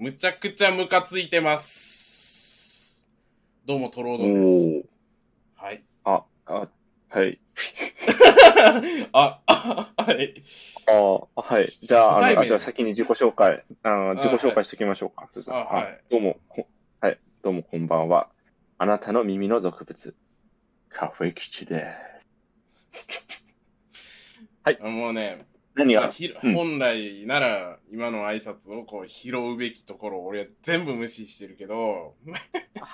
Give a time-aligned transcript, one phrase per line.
[0.00, 3.10] むちゃくちゃムカついてます。
[3.66, 4.70] どうも、トロードです。
[4.70, 4.82] ー。
[5.56, 5.82] はい。
[6.04, 6.68] あ、あ、
[7.08, 7.40] はい。
[9.12, 10.40] あ、あ、はい。
[10.86, 11.66] あはい。
[11.82, 15.26] じゃあ、あの、あじゃあ先に自己紹介、あの、あ自己紹介しておきましょうか。
[15.32, 16.68] そしたらあはいどうも、こ
[17.00, 17.18] はい。
[17.42, 18.30] どうもこんばんは。
[18.78, 20.14] あなたの耳の俗物、
[20.90, 21.84] カフェ基地で
[24.64, 24.80] す。
[24.80, 25.44] もうね、
[25.78, 26.10] 何が、
[26.42, 32.14] うん本来なら今の挨拶をこう拾うべきところを俺は全部無視してるけど、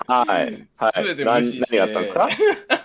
[0.06, 0.68] はい。
[0.76, 0.92] はい。
[0.94, 2.38] 全て無視して何何があったんです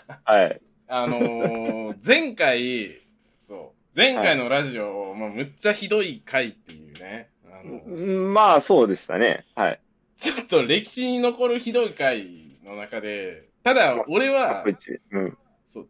[0.08, 0.24] か？
[0.24, 0.62] はい。
[0.88, 3.02] あのー前回、
[3.38, 9.44] そう、前回のラジオ、まあ、むっちゃひどい回っていうね、あの、うんまあ、そうでしたね。
[9.56, 9.82] はい。
[10.18, 14.66] ちょっと歴史に残るひどい回の中で、ただ俺カは。
[15.12, 15.38] うん。
[15.68, 15.88] そう、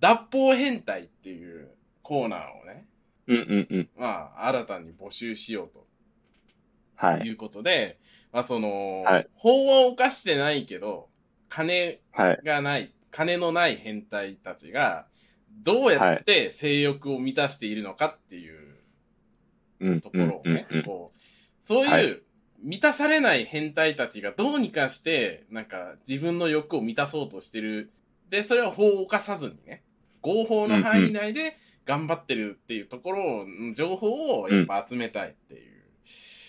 [0.00, 1.68] 脱法変態っていう
[2.02, 2.86] コーナーをね、
[3.30, 3.40] うんう
[3.72, 3.88] んうん。
[3.96, 5.86] まあ、新たに募集しようと。
[6.96, 7.32] はいい。
[7.32, 7.98] うことで、
[8.32, 11.08] まあその、はい法は犯してないけど、
[11.48, 12.40] 金はい。
[12.44, 15.06] がない、金のない変態たちが、
[15.62, 18.76] どうやって性欲を満たしているのかっていう
[19.80, 20.00] うん。
[20.00, 21.18] ところをね、こう、
[21.62, 22.22] そういう、はい
[22.62, 27.90] 満たされない変態たちがどうにかして、なんか自分の欲を満たそうとしてる。
[28.28, 29.82] で、それは法を犯さずにね、
[30.20, 31.56] 合法の範囲内で
[31.90, 35.58] 頑張ってるっていうところを、情報をやっぱ集めたいってい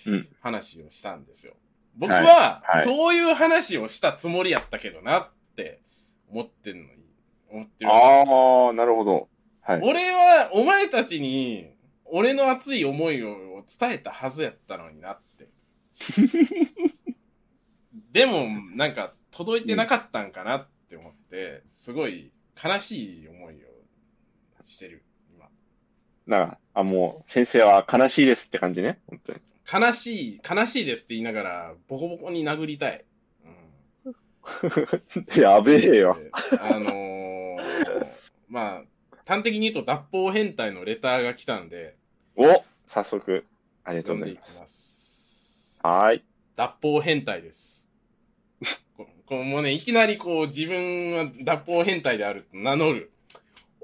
[0.05, 1.55] ううん話をしたんですよ。
[1.95, 5.81] 僕はそういう話をしたつもりやったけどなって
[6.31, 7.01] 思ってんのに、
[7.49, 9.29] 思ってるああ、なるほど。
[9.61, 9.81] はい。
[9.83, 11.71] 俺は、お前たちに、
[12.05, 15.47] 俺の熱い思いを伝えたはずやったのになって。
[18.13, 22.31] でも、なんか、届いてなかったんかなって思って、すごい
[22.63, 23.67] 悲しい思いを
[24.63, 25.10] してる、今。
[26.27, 28.99] なんか、あ、もう、先生は悲しいですって感じね。
[29.07, 29.39] 本当に。
[29.85, 33.05] 悲しい、悲しいですって言いながら、ボコボコに殴りたい。
[33.45, 34.15] うん、
[35.41, 36.17] やべえよ。
[36.51, 38.07] であのー、
[38.49, 38.83] まあ、
[39.25, 41.95] 端的に言うと脱法変態のレターが来たんで、
[42.35, 43.45] お早速、
[43.83, 44.59] ありがとうございます。
[44.59, 45.79] ます。
[45.83, 46.23] はーい。
[46.55, 47.91] 脱法変態です。
[48.97, 53.11] ここうもうね、いきなりこう自分は脱法変態であると名乗る。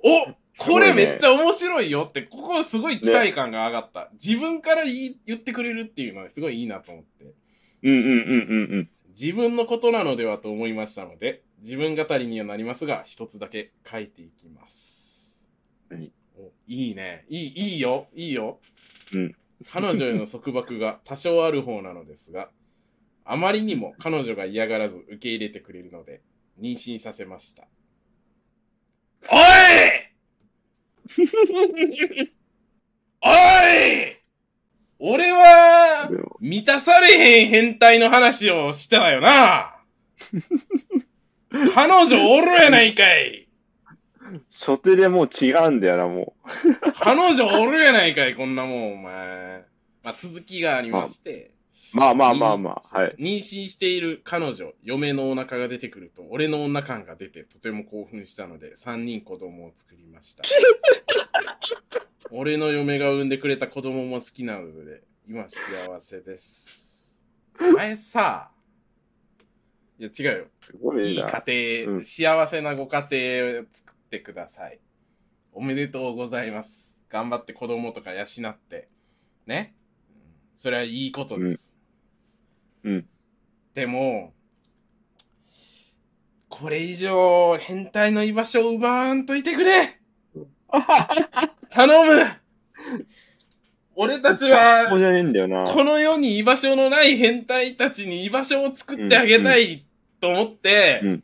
[0.03, 4.09] おこれめっちゃ面白いよって、ここすごい期待感が上がった。
[4.13, 7.25] 自分から言い言ってくれるっていうのはすごいいいなと思って。
[7.83, 8.89] うんうんうんうんうん。
[9.09, 15.45] 自分のことなのではと思いましたので、自分語りにはなりますが、一つだけ書いていきます。
[15.89, 16.11] 何？
[16.37, 17.25] おいいね。
[17.29, 18.07] いい、いいよ。
[18.13, 18.59] いいよ。
[19.13, 19.35] うん。
[19.71, 22.49] 彼女への束縛が多少ある方なのですが、
[23.25, 26.21] あまりにも彼女が嫌がらず受け入れてくれるので、
[26.61, 27.67] 妊娠させました。
[29.31, 29.37] おい
[33.21, 34.17] おい
[34.99, 36.09] 俺は、
[36.39, 39.75] 満たされへん変態の話をしてたよな
[41.73, 43.47] 彼女おるやないかい
[44.51, 46.35] 初手でもう違うんだよな、も
[46.99, 49.63] 彼女おるやないかい、こんなもん、お前。
[50.03, 51.51] まあ、続きがありまして。
[51.93, 51.97] う。
[51.97, 52.97] まあまあまあまあ。
[52.99, 53.15] はい。
[53.19, 60.43] 妊娠している彼女、嫁のお腹が出てくると、俺の女感が出てとても興奮したので、3人子供を作りました。
[62.29, 65.57] 俺の嫁が産んでくれた子供も好きなので、今幸
[65.99, 67.19] せです。
[67.59, 68.51] お前さ、
[69.99, 70.49] いや違う
[70.93, 71.01] よ。
[71.01, 71.17] いい。
[71.17, 74.79] 家庭、うん幸せなご家庭を作ってください。
[75.53, 77.01] おめでとうございます。
[77.09, 78.89] 頑張って子供とか養って。
[79.45, 79.73] ね？
[80.09, 80.17] うん
[80.55, 81.71] それはいいことです。
[81.71, 81.76] うん
[82.83, 83.05] うん
[83.73, 84.33] でも、
[86.49, 89.99] これ以上変態の居場所を奪わんといてくれ
[91.69, 92.25] 頼む
[93.95, 94.87] 俺たちは。
[94.89, 94.97] こ
[95.83, 99.85] の世に居場所のない変態たちに居場所を作ってあげたい
[100.19, 101.23] と思って、うん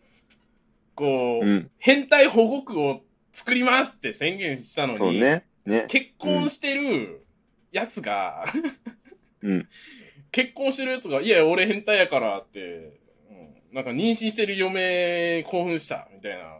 [0.95, 1.71] こう、うん。
[1.79, 5.19] 変態保護区を作りますって宣言したのに。
[5.19, 5.45] ね。
[5.87, 7.25] 結婚してる
[7.71, 8.45] やつが、
[9.41, 9.67] うん。
[10.33, 12.99] 結婚してるやつが、いや、俺変態やからって、
[13.29, 13.33] う
[13.71, 16.59] ん、なんか妊娠してる嫁興奮した、みたいな。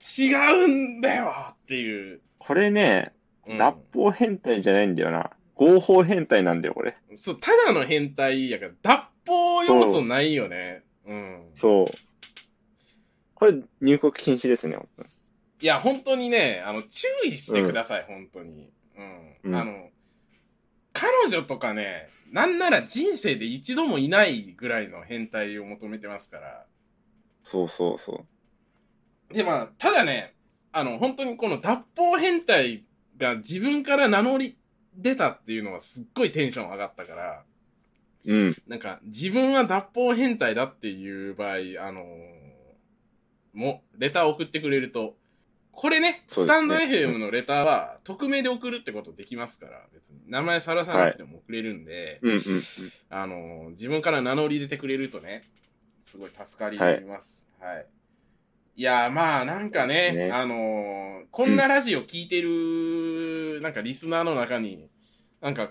[0.00, 0.34] 違
[0.64, 2.20] うんだよっていう。
[2.38, 3.12] これね、
[3.46, 5.30] うん脱法変態じゃないんだよな。
[5.54, 6.94] 合法変態なんだよ、これ。
[7.14, 10.82] そう、ただの変態やから、脱法要素ないよね。
[11.06, 11.50] うん。
[11.54, 11.86] そう。
[13.34, 14.76] これ、入国禁止ですね、
[15.62, 18.70] いや、本当にね、あの、注意してください、本当に。
[18.98, 19.36] うん。
[19.44, 19.88] うんあの、
[20.98, 26.66] 彼女とかね、なんなら人生で一度もいないぐらいの変態を求めてますから。
[27.42, 28.24] そうそうそ
[29.30, 29.34] う。
[29.34, 30.34] で、まあ、ただね、
[30.72, 32.84] あの、本当にこの脱法変態
[33.16, 34.58] が自分から名乗り
[34.94, 37.44] 出たっていうのはすっごいテンション上がったから、
[38.24, 38.56] うん。
[38.66, 42.48] なんか、自分は脱法変態だっていう場合、あのー
[43.54, 45.16] もう、レター送ってくれると、
[45.80, 50.18] これね、スタンド FM のレターは、匿名で送るってことできますから、別に。
[50.26, 52.42] 名前さらさなくても送れるんで、うんうんうん。
[53.10, 55.48] あのー自分から名乗り出てくれるとね、
[56.02, 57.48] すごい助かります。
[57.60, 57.86] はい。
[58.74, 64.90] い、やー、まあ、なんかね、ねあのーこんなラジオ聞いてる、なんかリスナーの中に、
[65.40, 65.70] なんか、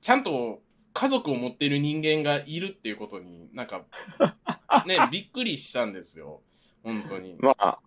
[0.00, 0.62] ちゃんと
[0.94, 3.84] 家族を持ってる人間がいるっていうことに、なんか、
[4.86, 6.40] ね、びっくりしたんですよ。
[6.82, 7.36] 本当に。
[7.40, 7.78] まあ、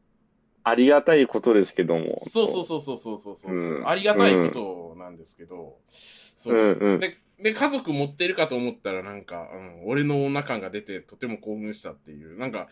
[0.68, 2.08] ありがたいことですけども。
[2.20, 6.58] そうそうそうそうそうそうそう、うんありがたいことなんですけど、そうう。
[6.58, 7.00] んうん。
[7.00, 12.68] で、で、家族持ってるかと思ったら、なんか、うん、俺の女感が出てとても興奮したっていう、なんか、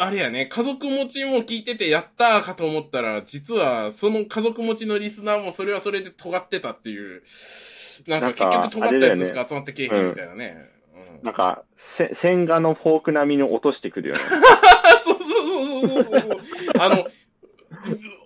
[0.00, 7.22] あれやね、家族持ちも聞いててやったーかと思ったら、実はその家族持ちのリスナーもそれはそれで尖ってたっていう、
[8.06, 10.56] なんか結局尖ったやつしか集まってけえへんみたいなね。
[10.62, 10.78] うん
[11.22, 14.20] なんか、せ千賀のフォーク並みに落としてくるよね。
[15.66, 16.38] そうそうそうそう。
[16.78, 17.06] あの、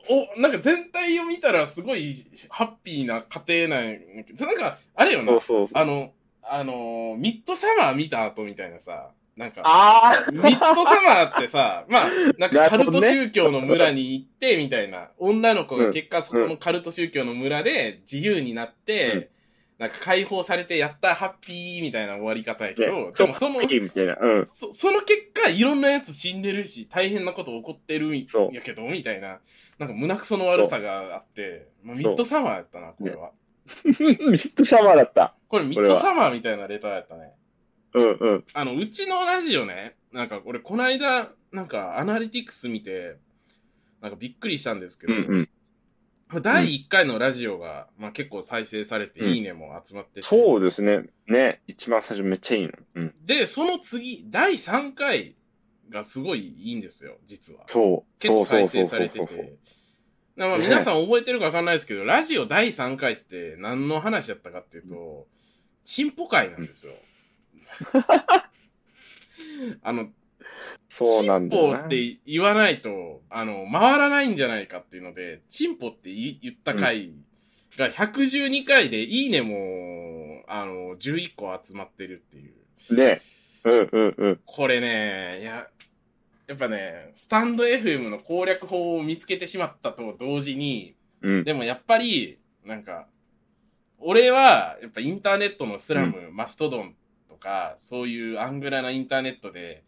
[0.09, 2.15] お、なんか全体を見たらすごい
[2.51, 5.33] ハッピーな家庭なんやけど、なんか、あれよな。
[5.75, 6.13] あの、
[6.43, 19.29] あのーミッドサマー見た後みたいなさ、なんか、あミッドサマーってさ、まあ、なんかカルト宗教の村に行って、みたいな、女の子がうん結果そこのカルト宗教の村で自由になって、うん
[19.83, 23.61] なんか解放されてやったハッピーみたいな終わり方やけど、ね、でもその。
[24.21, 24.47] うん。
[24.47, 29.41] そその結果、いろんなやつ死んでるし、大変なこと起こってるんやけど、みたいな、
[29.81, 33.33] なんか胸くその悪さがあって、まあ、ミッドサマーやったな、これは。
[33.85, 35.35] ミッドシャワーだった。
[35.49, 37.33] これミッドサマーみたいなレターやったね。
[37.95, 38.45] うんうん。
[38.53, 43.17] あの、うちのラジオね、なんか俺この間、なんかアナリティクス見て、
[44.01, 45.49] なんかびっくりしたんですけど、うんうん。
[46.41, 51.05] 第1回のラジオが、まあ、結構再生されて、うんいいねも集まってて、そうですね。
[51.27, 51.61] ね。
[51.67, 52.73] 一番最初めっちゃいいの。
[52.95, 53.15] うん。
[53.25, 55.37] で、その次、第3回
[55.91, 57.65] がすごいいいんですよ、実は。
[57.67, 58.21] そう。
[58.21, 59.19] 結構再生そうそうそうされてて。
[59.19, 59.39] そうそう。
[59.39, 59.53] だか
[60.37, 65.27] らまあね皆さん覚えてるかわかんないですけど、ラジオ第3回って何の話だったかっていうと、
[65.85, 66.95] チンポ会なんですよ。
[69.83, 70.09] あの、
[70.95, 71.79] そうなんだよな。
[71.79, 77.13] チンポって言わないと、あの、回らないんじゃないかっていうので、チンポって言った回
[77.79, 82.95] が112回で、いいねも、あの、11個集まってるっていう。
[82.95, 83.19] ね。
[83.65, 84.41] うんうんうん。
[84.45, 85.67] これね、いや、
[86.47, 91.45] やっぱね、スタンド FM の攻略法を見つけてしまったと同時に、うん。
[91.45, 93.07] でもやっぱり、なんか、
[93.99, 96.95] 俺は、やっぱインターネットのスラム、マストドン
[97.29, 99.85] とか、そういうアングラなインターネットで、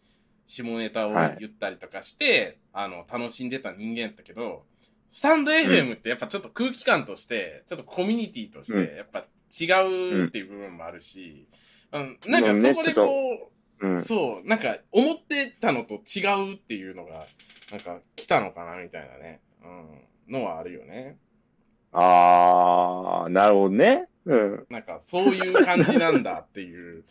[0.47, 4.65] 下ネタをはい言ったりとかして、あの、楽しんでた人間やったけど、
[5.09, 9.25] スタンド FM ってやっぱちょっと空気感として、ちょっとコミュニティとしうんて、やっぱ
[9.57, 11.47] 違うっていう部分もあるし、
[11.91, 13.51] うん、なんかそこでこ
[13.81, 13.99] う、うん。
[14.01, 17.25] そう、なんか思ってたのと違うっていうのが、
[17.71, 19.41] なんか来たのかなみたいなね、
[20.27, 21.17] うん、のはあるよね。
[21.91, 24.07] あー、なるほどね。
[24.25, 24.65] うん。
[24.69, 27.05] なんかそういう感じなんだっていう。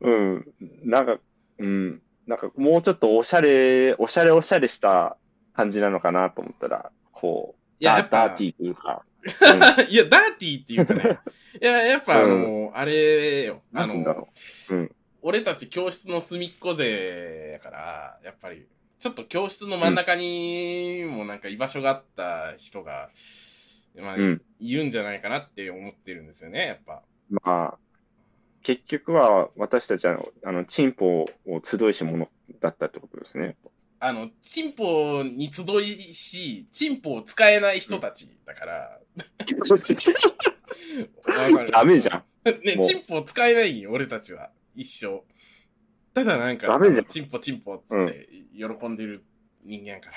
[0.00, 0.54] うん、うん。
[0.84, 1.18] なんか、
[1.58, 2.02] うん。
[2.26, 5.16] なんかもうちょっとおしゃれ、おしゃれおしゃれした
[5.52, 9.04] 感じなのかなと思ったら、こう、いや、やっぱ、ダダーティーというか。
[9.88, 11.18] いや、ダーティーっていうかね。
[11.60, 13.62] いや、やっぱあの、あれよ。
[13.72, 14.74] あのう。
[14.74, 14.94] うん。
[15.22, 18.66] 俺たち教室の隅っこ勢やから、やっぱり、
[18.98, 23.10] ちょっと教室の真ん中にもなんか居場所があった人が、
[23.96, 24.42] まあ、うん。
[24.58, 27.02] いるんじゃないかなって思ってるんですよね、やっぱ。
[27.30, 27.78] まあ、
[28.64, 31.26] 結局は私たちは、あの、チンポを
[31.62, 32.28] 集いし者
[32.60, 33.56] だったってことですね。
[34.00, 39.00] あの、チンポに集いし、チンポを使えない人たちだから、
[41.70, 42.24] ダメじゃん。
[42.64, 44.50] ね、もうチンポ使えないよ、俺たちは。
[44.74, 45.22] 一生。
[46.14, 49.26] ただなんか、ダメじゃんチンポチンポっつって喜んでる
[49.62, 50.16] 人間やから。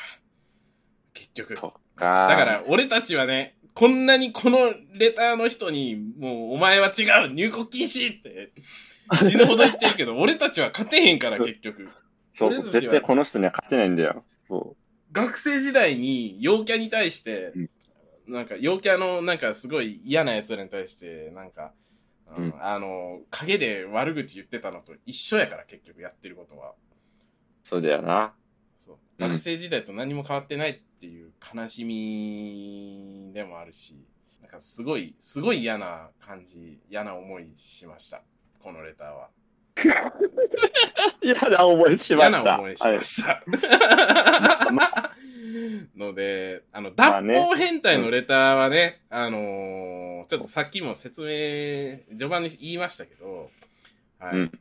[1.13, 1.56] 結局。
[1.56, 1.60] だ。
[1.60, 8.51] から、俺たちはね、こんなにこのレターの人に、もう、お前は違う入国禁止って、
[9.22, 11.88] 死ぬほど言ってるけど、 俺たちは勝てへんから、結局。
[12.34, 14.25] そう、絶対この人には勝てないんだよ。
[14.48, 14.75] そ
[15.12, 17.69] 学生時代に陽キャに対して、うん
[18.27, 21.72] なんか陽キャのなんかすごい嫌な奴らに対して、なんか、
[22.36, 26.72] うんうんあの、陰で悪口言ってたのと一緒やから結局やってることは。
[26.72, 26.74] う。
[27.63, 28.34] そうだよな。
[28.79, 33.96] そううん学生時代と何も変わってないっていう悲しみでもあるし、
[34.42, 38.24] なんかすごい、すごい嫌な感じ、嫌な思いしました。
[38.60, 39.30] このレターは。
[41.22, 42.51] 嫌な思いしま嫌した。
[42.51, 43.44] な思いしました。
[45.96, 53.51] ので、あの、脱法変態のレターはね、あのーちょっとさっきも説明、序盤に言いましたけど、
[54.18, 54.36] はい。
[54.36, 54.60] うん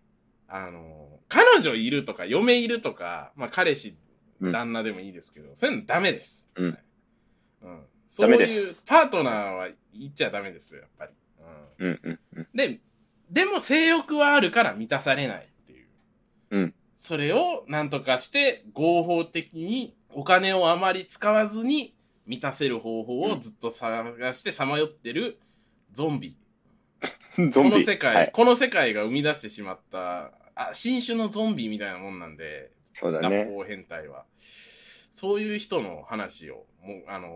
[0.49, 3.97] あのー彼女いるとか、嫁いるとか、まあ、彼氏、うん
[4.41, 6.49] 旦那でもいいですけど、そういうのダメです。
[6.57, 6.79] うんはい
[7.63, 7.81] うん。
[8.09, 11.13] そういうすパートナーは言っちゃダメですよ、やっぱり。
[11.79, 11.89] うん。
[11.89, 12.49] うんうんうん。
[12.55, 12.81] で、
[13.31, 15.87] でも性欲はあるから満たされないっていう。
[16.51, 16.75] うん。
[16.97, 21.95] それをなんとかして合法的にお金をあまり使わずに
[22.27, 25.39] 満たせる方法をずっと探してさまよってる
[25.93, 26.37] ゾンビ。
[27.37, 27.53] ゾンビ。
[27.53, 33.45] この世界、はい、この世界が生み出してしまった、あ、新種のゾンビみたいなもんなんで、脱そうだね。
[33.45, 34.25] 法変態は。
[35.13, 37.29] そういう人の話をも、あの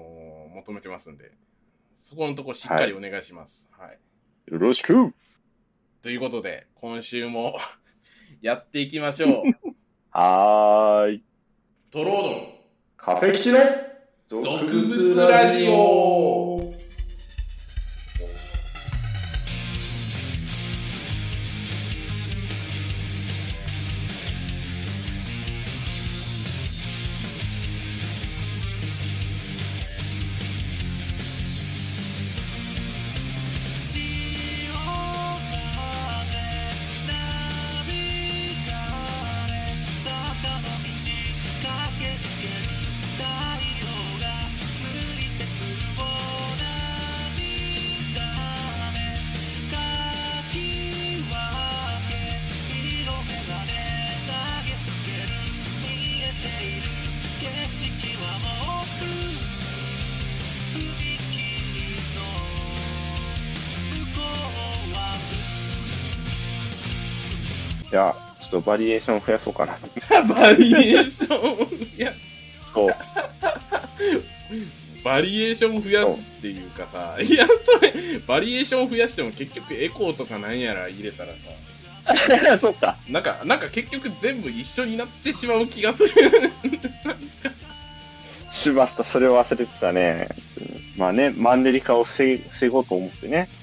[0.51, 1.33] ー求めてますんで、
[1.97, 3.71] そこのとこしっかりお願いします。
[3.77, 3.99] はい
[4.51, 5.13] よろしく
[6.01, 7.59] ということで、今週も
[8.41, 9.75] やっていきましょう。
[10.11, 11.25] はーい。
[11.91, 12.55] トロードン、
[12.97, 13.59] カフェキチの
[14.29, 69.79] 俗物ラジオゃあ、ちょっとバリエーション増やそうかな。
[70.35, 71.41] バリエーション、
[71.99, 72.13] いや、
[72.73, 72.95] そう。
[75.05, 77.93] バリエーション増やすっていうかさ、いや、それ、
[78.27, 81.49] バリエーション増やしても結局エコーとかなんやら入れたらさ、
[82.59, 82.97] そうか。
[83.09, 86.13] なんか、なんか結局全部一緒になってしまう気がする。
[88.51, 90.29] しまった、それを忘れてたね。
[90.97, 92.39] まあね、マンネリ化を防
[92.71, 93.49] ごうと思ってね。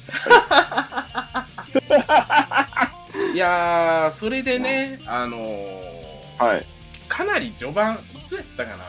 [3.38, 6.65] いやー、それでね、あのー、はい。
[7.08, 8.86] かなり序盤、いつやったかな？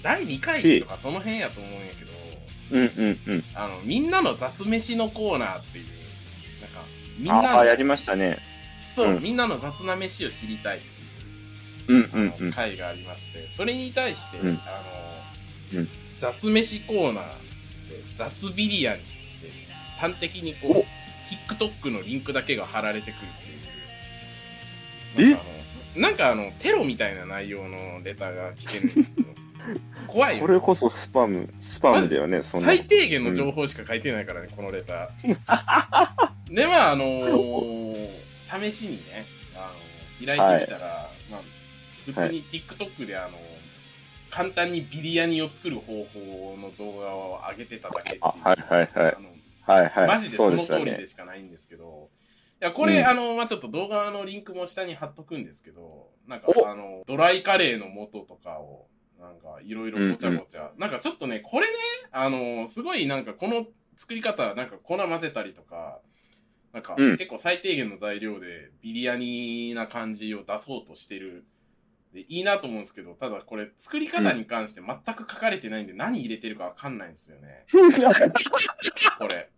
[0.00, 2.12] 第2回とかその辺やと思うんやけど、
[2.70, 2.80] うん
[3.26, 3.44] うんうん。
[3.52, 5.86] あの、みんなの雑飯のコーナーっていう、
[6.60, 6.80] なんか、
[7.18, 8.38] みんなああ、の、やりましたね。
[8.80, 10.86] そう、うんみんなの雑な飯を知りたいって
[11.88, 12.32] うんいう、うんうん。
[12.38, 14.52] あの回がありまして、それに対して、うんあ
[15.72, 15.88] の、うん
[16.20, 17.30] 雑飯コーナーで、
[18.14, 19.08] 雑ビリヤニって、
[19.98, 23.53] 端的にこう、TikTok のリンクだけが貼られてくるっていう。
[25.16, 25.44] なんかあ
[25.94, 29.26] の、なんかあの、テロみたいな内容のレターが来てるんですよ。
[30.06, 30.52] 怖いよこ。
[30.52, 32.66] れこそスパム、スパムだよね、そんな。
[32.66, 36.54] 最低限の情報しか書いてないからね、このレター。
[36.54, 38.24] で、まあ、あのー
[38.60, 39.24] 試しにね、
[39.56, 39.72] あ
[40.20, 41.40] の開いてみたら、まあ、
[42.04, 43.38] 普通に TikTok で、あの
[44.30, 48.20] 簡単にビリヤニを作る方法の動画を上げてただけっていう。
[48.22, 49.28] あはいはいはいあの
[49.66, 50.08] はいはい。
[50.08, 52.23] マジでその通りでしかないんですけど、い
[52.64, 58.86] や、これ、うんあの、まあ、ちょっと動画のリンクも下に貼っとくんですけど、なんか、おあの、ドライカレーの素とかを、
[59.20, 61.72] なんか、いろいろごちゃごちゃ、なんかちょっとね、これね、
[62.10, 63.66] あの、すごいなんか、この
[63.96, 66.00] 作り方、なんか粉混ぜたりとか、
[66.72, 71.44] なんか、うん結構最低限の材料でビリヤニな感じを出そうとしてる。
[72.12, 77.66] で、いいなと思うんですけど、ただこれ、作り方に関して全く書かれてないんで、何入れてるかわかんないんですよね。
[79.18, 79.50] これ。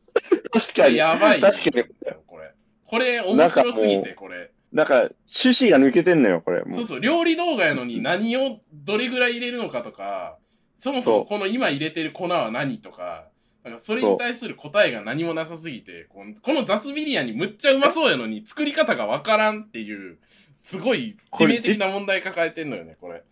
[0.52, 0.96] 確かに。
[0.96, 1.40] やばい。
[1.40, 1.84] 確かに。
[2.26, 2.52] これ。
[2.86, 4.50] これ、面白すぎて、これ。
[4.72, 5.08] なんか、
[5.42, 6.64] 趣旨が抜けてんのよ、これ。
[6.64, 10.38] もそうそう、料理動画やのに何をどれぐらい入れるのかとか、
[10.78, 13.28] そもそもこの今入れてる粉は何とか、
[13.64, 20.18] なんかそれに対する答えが何もなさすぎて、このこの雑ビリヤにむっちゃうまそうやのに作り方がわからんっていう、
[20.58, 23.22] すごい致命的な問題抱えてんのよね、これ。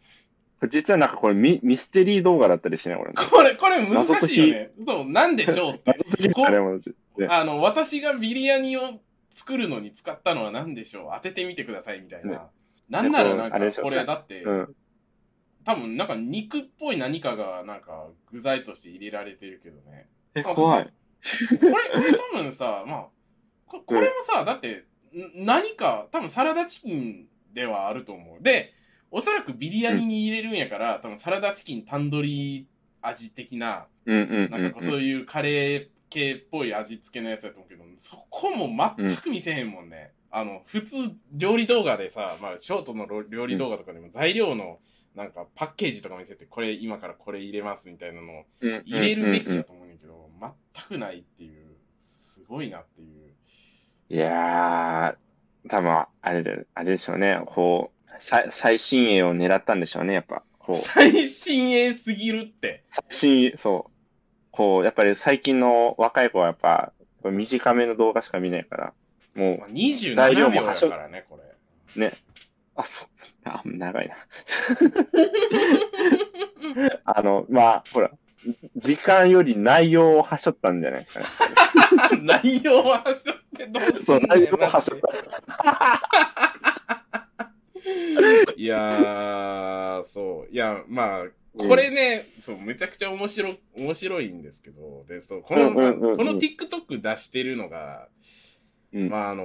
[0.59, 2.99] これ実はなんかこれミミステリー動画だったりしない？
[2.99, 3.13] これ。
[3.13, 4.71] これ、これ難しいよね。
[4.85, 5.83] そう、なんでしょうって。
[5.93, 9.01] 謎解きあの、私がビリヤニを
[9.35, 11.11] 作るのに使ったのは何でしょう？
[11.15, 12.31] 当ててみてくださいみたいな。
[12.31, 12.39] ね
[12.89, 14.75] なんならなんかこれだって、うん。
[15.65, 20.07] 多分なんか肉っぽい何かがなんか具材として入れられてるけどね。
[20.35, 20.85] え、怖い。
[20.85, 20.91] こ
[21.65, 23.07] れ、これ多分さ、まあ、
[23.67, 28.43] ここれもさ、だって、ん何か、多分サラダチキンではあると思う。
[28.43, 28.75] で、
[29.11, 32.65] おそらくビリヤニに入れるんやから、多分サラダチキンタンドリー
[33.01, 40.13] 味的な、うんうんうんなんかそういうカレー系っぽい味付けのやつだと思うけど、そこも全く見せへんもんね。
[40.31, 40.97] あの、普通
[41.33, 44.79] 料理動画でさ、まあショートの料理動画とかでも材料の
[45.17, 53.33] なんかパッケージとか見せて、これ今からこれ入れますみたいなのをうん入れるべきうんうんうんだと思うんだけど、全くないっていう、すごいなっていう。
[54.11, 57.41] いやー、多分、あれで、あれでしょうね。
[57.47, 60.45] こう、さ最新鋭を狙ったんでしょうね、やっぱ。
[60.73, 62.85] 最新鋭すぎるって。
[62.89, 63.94] 最新、そう。
[64.57, 66.93] こう、やっぱり最近の若い子はやっぱ、
[67.25, 68.93] 短めの動画しか見ないから、
[69.35, 71.43] もまあ、27材料秒もはしょだからね、これ。
[71.97, 72.13] う、ね。
[72.77, 73.09] あ、そう。
[73.45, 74.15] あ、長いな。
[77.05, 78.13] あの、まあ、ほら、
[78.77, 81.27] 時間より内容をはしょったんじゃないですかね。
[82.23, 85.11] 内容はしょってどうすそう、内容をはしょった。
[88.55, 90.53] いやー、そう。
[90.53, 91.25] いや、まあ、
[91.57, 98.09] これね、そう、めちゃくちゃ面白、面白いんですけど、で、そう、この、うんうんうんうんこの TikTok 出してるのが、
[98.93, 99.43] うんまあ、あの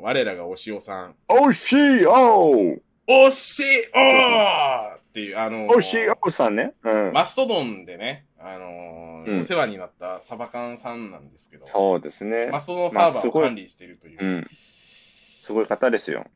[0.00, 3.62] ー我らがおしおさん、おしいおおし
[3.94, 6.72] おーっていう、あのーおしいおさんね。
[6.84, 7.12] うん。
[7.12, 12.46] マストドンでね、あのーうんお世話になったサバカンさんなんですけど、そうですね。
[12.46, 14.46] マストドンサーバーを管理してるという、うん。
[14.50, 16.26] すごい方ですよ。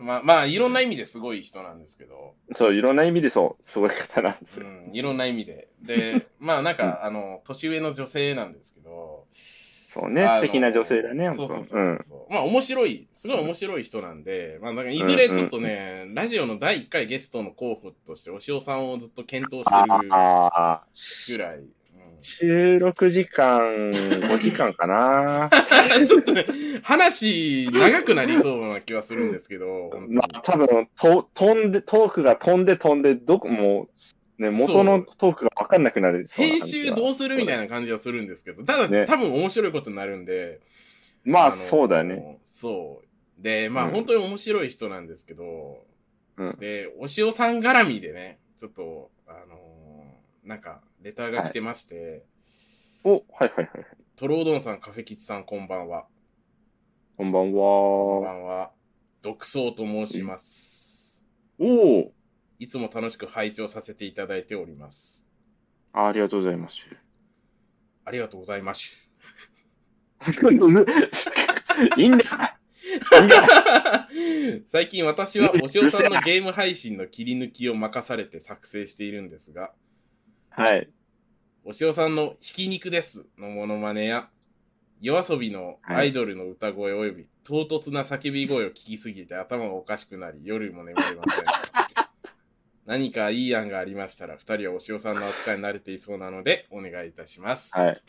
[0.00, 4.66] まあ、まあ、いろんな意味ですごい人なんですけど、そう、いろんな意味でそう、すごい方なんですよ。
[4.66, 5.68] うん、いろんな意味で。
[5.82, 9.26] で、 まあなんか、あの、年上の女性なんですけど、
[9.88, 12.32] そうね、素敵な女性だね、そうそうそうそう。
[12.32, 21.77] まあ面白い、すごい面白い人なんで、まあなんかいずれちょっとね、ラジオの第1回ゲストの候補として、おしおさんをずっと検討してるぐらい。
[22.18, 25.50] うん収録時間5時間かな。
[26.06, 26.46] ちょっとね、
[26.82, 33.88] 話長くなりそうな気はするんですけど、まあ、多分と、飛んで、トークが飛んで飛んで、どこも、
[34.38, 36.26] ね、元のトークが分かんなくなる。
[36.32, 37.62] 編集どうするみたいな。
[37.62, 40.60] な感じはするんですけど、ただ、ね多分面白いことになるんで、
[41.24, 42.38] まあ、のそうだよね。。
[42.44, 43.42] そう。
[43.42, 45.84] で、まあ、うん本当に面白い人なんですけど、
[46.36, 49.67] うんで、おしおさん絡みでね、ちょっと、あのー
[50.48, 52.24] なんか、レターが来てまして、
[53.04, 53.68] お、はいはいはい。
[54.16, 56.06] トロードンさん、カフェキツさん、こんばんは。
[57.18, 58.34] こんばんこんばは。
[58.34, 58.70] んは。
[59.20, 61.22] 独創と申します。
[61.58, 62.12] おお
[62.58, 65.28] いつも楽しく拝聴させていただいております。
[65.92, 66.78] ありがとうございます。
[68.06, 69.12] ありがとうございます。
[71.98, 72.24] いいんだ。
[73.18, 74.08] いいんだ。
[74.64, 79.72] 最近私はおしおさんのゲーム配信の切り抜きを任されて作成しているんですが、
[80.58, 80.88] はい。
[81.64, 84.28] おしおさんのひき肉ですのモノマネや、
[85.00, 91.44] 夜遊びのアイドルの歌声及び、唐突な叫び声を聞きすぎて頭がおかしくなり、夜も眠れません。
[92.86, 97.78] 何かいい案がありましたら、二人はおしおさんの扱いに慣れていそうなので、お願いいたします。
[97.78, 98.00] はい。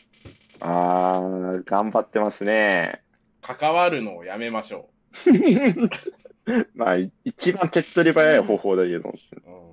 [0.58, 3.00] あー、頑張ってますね。
[3.42, 4.90] 関わるのをやめましょ
[6.74, 9.12] まあ、い一番手っ取り早い方法だけど、う。
[9.12, 9.69] うん、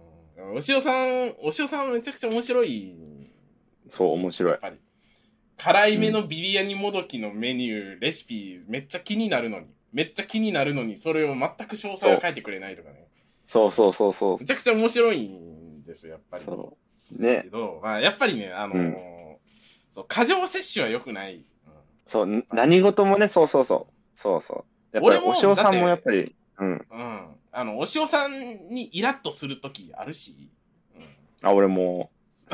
[0.53, 2.95] おしおさん、おしおさんめちゃくちゃ面白い。
[3.89, 4.51] そう、面白い。
[4.51, 4.77] やっぱり。
[5.57, 9.67] 辛いめのビリヤニもどきのメニュー、レシピ、めっちゃ気になるのに。
[9.91, 13.07] めっちゃ気になるのに、それを全く詳細を書いてくれないとかね。
[13.47, 14.45] そうそうそうそうめ。
[14.45, 16.43] ちゃくちゃ面白いんですよ、やっぱり。
[16.45, 16.77] そ
[17.11, 17.49] うねですけ。
[17.49, 18.95] ど、まあ、やっぱりね、あのーうん
[19.89, 21.35] そう、過剰摂取は良くない。
[21.35, 21.43] うん
[22.05, 24.19] そう、ん何事もね、そうそうそう。
[24.19, 24.95] そうそう。
[24.95, 26.69] やっぱり、お塩さんもやっぱり、うん。
[26.69, 27.36] うん。
[27.57, 30.51] あの、お塩さんにイラッとするときあるし。
[30.95, 31.03] うん。
[31.41, 32.49] あ、俺も、そ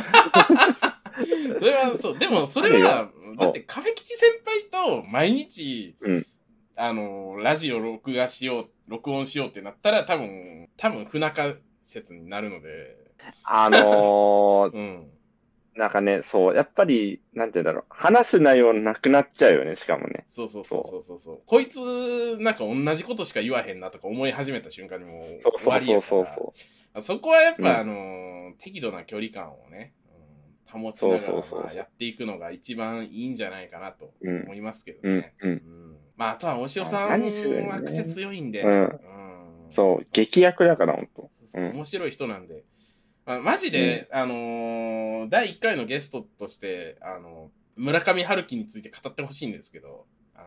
[1.59, 6.25] れは、そう、でもそれは、だってカフェ吉先輩と毎日、うん
[6.77, 12.95] あの、ラジオ録画しよう、録音しようってなったら多分、多分不仲説になるので、
[13.43, 15.11] あのーうん。
[15.75, 17.83] なんかね、そう、やっぱり、なんて言うんだろう。
[17.89, 20.23] 話す内容なくなっちゃうよね、しかもね。
[20.27, 21.41] そうそうそうそうそうそう。
[21.45, 26.53] こいつ、なんか同じことしか言わへんなとか思い始めた瞬間にもうそう終わりそうやからそうそうそ
[26.99, 27.01] う。
[27.01, 29.93] そこはやっぱ、うんあのー適度な距離感をね、
[30.75, 31.27] うん保ちなが
[31.63, 35.49] らやっていくのが一番いいんじゃないかなとうん思いますけどうんね。、うん。
[35.49, 38.99] うんまあ、あとは、おしおさんは癖強いんで、うんうん
[39.69, 41.31] そう、劇薬だから、ほんと。
[41.55, 42.63] 面白い人なんで。
[43.25, 50.05] まあ、マジで、あのー第1回のゲストとして、あの村上春樹について語ってほしいんですけど、
[50.35, 50.39] あ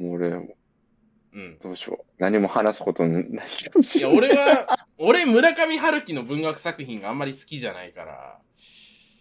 [0.00, 0.28] のもう俺、
[1.34, 1.58] うん。
[1.62, 2.04] どうしよう。
[2.18, 3.40] 何も話すことないか
[3.74, 4.28] もしいや、れない。
[4.30, 8.38] 俺は、俺、村上春樹の文学作品があんまり好きじゃないから、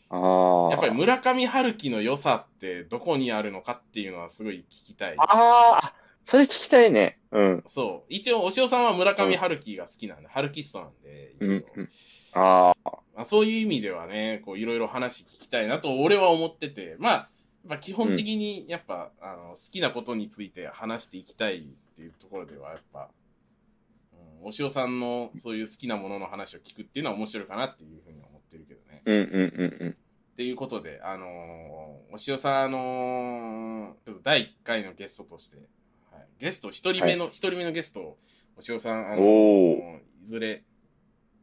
[0.10, 0.72] ああ。
[0.72, 5.16] やっぱり村上春樹の良さってどこにあるのかっていうのはすごい聞きたい。
[5.18, 5.94] ああ、
[6.26, 7.20] それ聞きたいね。
[7.32, 7.64] うん。
[7.66, 8.14] そう。
[8.14, 11.68] 一応、おしおさんは村上春樹が好きなんで、春樹ストなんで、うん一応。
[11.76, 11.90] うん
[12.34, 12.92] ああ。
[13.16, 17.28] まあ、そういう意味ではね、こう、いろいろ話聞きたいなと俺は思ってて、まあ、や
[17.68, 23.10] っぱ基本的に、やっぱ、あの、好きなことについて話していきたいっていうところでは、やっぱ、
[24.42, 29.02] うん、お塩さんのそういう好きなものの話を聞くっていうのは面白いかなっていうふうに思ってるけどね。
[29.06, 29.90] うんうんうんうん。
[29.90, 35.66] っていうことで、あのーお塩さん、あのーちょっと第1回のゲストとして、はい、
[36.42, 38.18] ゲスト、1人目の、一人目のゲストを、
[38.58, 39.22] お塩さん、あの
[40.24, 40.64] いずれ、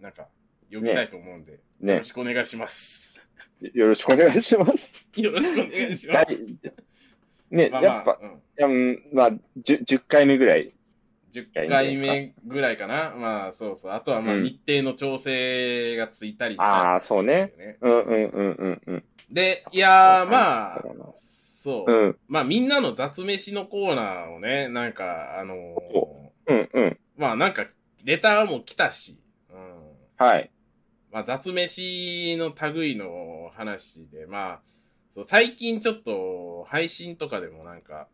[0.01, 0.27] なんか、
[0.73, 3.25] 呼びたいと思うんで、よねろしくお願いします。
[3.61, 4.93] よろしくお願いします。
[5.15, 6.19] よろしくお願いします。
[6.19, 6.37] はい
[7.51, 10.75] ね、まあやっぱ、まあ、うん、まあ、10, 10回目ぐらい。
[11.33, 13.15] 10回目ぐらいかな。
[13.17, 13.93] まあ、そうそう。
[13.93, 17.53] あとは、まあ、うん日程の調整がついたりしたりああ、そうね。
[17.57, 17.79] ね。
[17.81, 19.05] うんうんうんうんうん。
[19.31, 20.85] で、いやー、まあ
[21.69, 26.99] そうそう、んまあ、みんなの雑飯のコーナーをね、なんか、あのーうんうん。
[27.17, 27.67] まあ、なんか、
[28.05, 29.93] レターも来たし、うん。
[30.17, 30.51] はい。
[31.13, 34.61] まあ、雑飯の類の話で、まあ、
[35.11, 38.09] そう、最近ちょっと、配信とかでもなんか、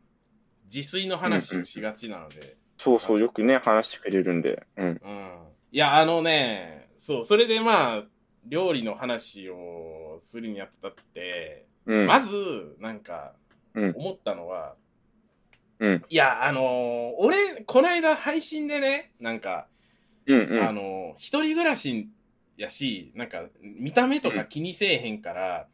[0.64, 4.66] 自炊の話をしがちなので、そうそう、よくね、話してくれるんで。
[4.76, 4.86] うん。
[4.86, 5.30] うん。
[5.70, 8.02] いや、あのね、そう、それでまあ、
[8.46, 12.06] 料理の話をするにあたって、うん。
[12.06, 13.43] まず、なんか、うん
[13.74, 14.76] 思ったのは、
[15.80, 16.04] うん。
[16.08, 19.66] いや、あのー俺、こないだ配信でね、なんか、
[20.26, 20.62] うんうん。
[20.62, 22.08] あのー一人暮らし
[22.56, 25.68] やし、なんか、見た目とか気にせえへんから、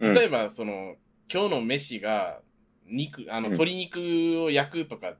[0.00, 0.14] うん。
[0.14, 0.96] 例えば、その、
[1.32, 2.40] 今日の飯が、
[2.86, 3.52] 肉、あの、うん。
[3.52, 5.14] 鶏肉を焼くとか、や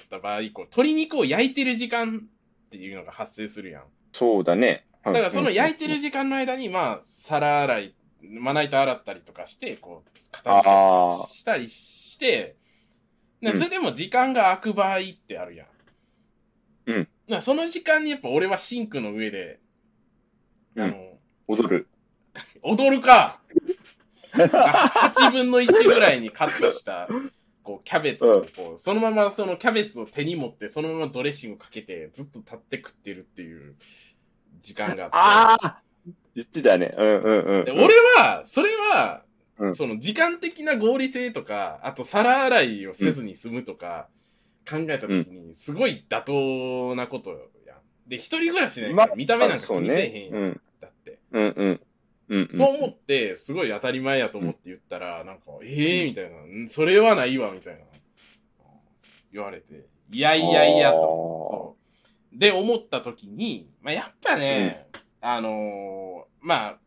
[0.00, 2.28] った場合、こう、鶏肉を焼いてる時間
[2.66, 3.84] っていうのが発生するやん。
[4.12, 4.86] そうだね。
[5.04, 12.56] だだからその焼いてる時間の間に、まあ、皿洗い、まな板洗ったりとかして、こう、片付けしたりして、
[13.54, 15.66] それでも時間が空く場合ってあるやん。
[16.86, 19.60] うんだからその時間にやっぱ俺はシンクの上で、
[20.74, 21.88] うんあの、踊る。
[22.62, 23.40] 踊るか
[24.32, 27.06] !8 分の1ぐらいにカットした、
[27.62, 33.76] こう、キャベツをこう、そのままそのキャベツを手に持って、そのままドレッシングかけて、ずっと立って食ってるっていう
[34.62, 35.66] 時間があって。
[35.66, 35.82] ああ
[36.38, 36.94] 言ってたね。
[36.96, 37.64] うんうんうん。
[37.64, 39.22] で俺は、それは、
[39.58, 44.06] うんその時間的な合理性とか、あと皿洗いをせずに済むとか、
[44.70, 47.30] 考えたときに、すごい妥当なこと
[47.66, 47.78] やん。
[48.06, 50.32] で、一人暮らしね、ま見た目なんか気にせえへんやん。
[50.32, 51.18] ねうんだって。
[51.32, 51.80] うんうん。
[52.28, 52.56] うんうん。
[52.56, 57.80] と思って、すごい当たり前やと思って言ったら、なんか、ええー、みたいな、んそれはないわ、みたいな。
[59.32, 61.00] 言われて、いやいやいやと。
[61.00, 61.76] そ
[62.32, 62.38] う。
[62.38, 64.86] で、思ったときに、まあ、やっぱね、
[65.20, 66.07] あのー
[66.40, 66.78] まあ、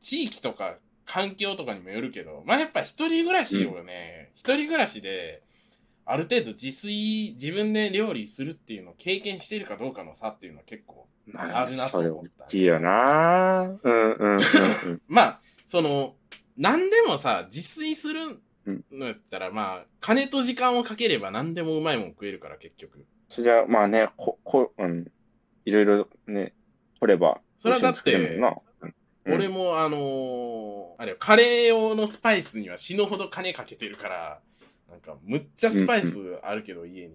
[0.00, 5.42] 地域とか環境とかにもよるけど、まあ、やっぱ一人暮らしをね、一、人暮らしで、
[6.06, 12.44] ある程度自炊、自分で料理するっていうのを経験してるかどうかの差っていうのは結構まあるなと思った。
[12.44, 15.02] 大きいよなうんうんうんうん。
[15.08, 16.16] まあ、その、
[16.56, 23.06] 何でもさ、自炊するうんのやったら、まあ、金と時間をかければ何でもうまいもん食えるから、結局。
[23.28, 25.10] そりゃ、まあね、こ、こ、うん。
[25.64, 26.54] いろいろね、
[27.00, 27.40] 掘れば。
[27.58, 28.38] それはだって
[29.26, 34.40] 俺も、あのーあれよ、カレー用のスパイスには死ぬほど金かけてるから、
[34.90, 37.14] なんか、むっちゃスパイスあるけど、家に。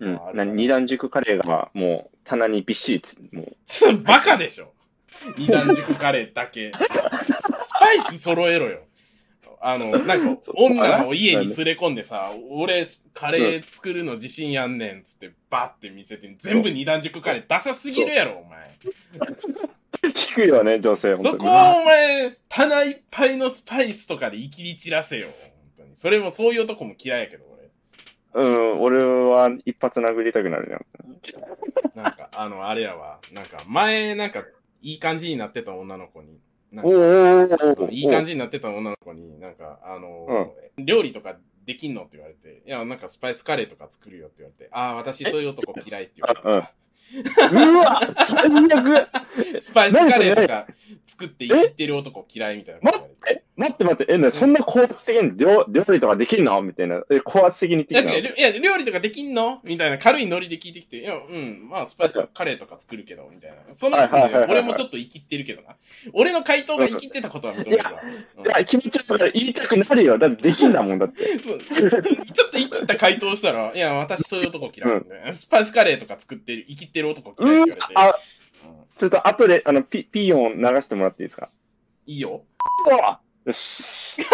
[0.00, 0.30] うんまああ。
[0.32, 3.56] るからな二段熟カレーがもう棚にびっしりつ、もう。
[4.04, 4.74] バカでしょ
[5.38, 6.72] 二段熟カレーだけ。
[7.60, 8.82] スパイス揃えろよ。
[9.60, 18.76] あの、なんか、 女を家に連れ込んでさ、俺、カレー作るの自信やんねん、つって、バッて見せて、全部二段熟カレーダサすぎるやろ、お前。
[20.08, 21.16] 聞くよね、女性。
[21.16, 21.50] そこを本当に
[21.82, 25.28] お前、棚いっぱいのスパイスとかでいきり散らせよ。
[25.28, 25.96] 本当に。
[25.96, 27.44] それもそういう男も嫌いやけど、
[28.34, 28.44] 俺。
[28.44, 30.78] うん、俺は一発殴りたくなるね。
[31.94, 33.18] なんか、あの、あれやわ。
[33.32, 34.44] なんか、前、なんか、
[34.82, 36.38] いい感じになってた女の子に。
[37.90, 46.68] いい感じになってた女の子に、なんか、あの、料理とかできんのって言われて、いや、なんかスパイスカレーとか作るよって言われて、ああ、私そういう男嫌いって言われて、
[47.52, 49.08] うんうわ最悪
[49.60, 50.66] スパイスカレーとか
[51.06, 53.40] 作って生きてる男嫌いみたいなこと言われて。
[53.40, 56.60] え、待って待って、え、なそんな高圧的に料料理とかできんの？
[56.62, 57.02] みたいな。
[57.10, 59.60] え、高圧的にいや言ってき違う、いや、料理とかできんの？
[59.64, 63.56] みたいな軽いノリで聞いてきて、いや、うん、まあ、スパイスカレーとか作るけど、みたいな。
[63.74, 65.76] その人ね俺もちょっと生きってるけどな。
[66.12, 68.02] 俺の回答が生きってたことは認めるわ。
[68.38, 70.18] うんいや、気持ち悪いから言いたくなるよ。
[70.18, 71.24] だってできんだもんだって。
[71.38, 71.58] ちょっ
[72.50, 77.78] と生きった回答したら、いや、私そういう男嫌い、ねスパイスカレーとか作ってる、生きってる男嫌いって言われて。
[77.94, 78.12] あ、うん
[78.98, 81.50] ちょっと後で、あの、ピ、ピーヨン流してもらっていいですか？
[82.06, 82.44] いいよ。
[83.44, 84.22] よし。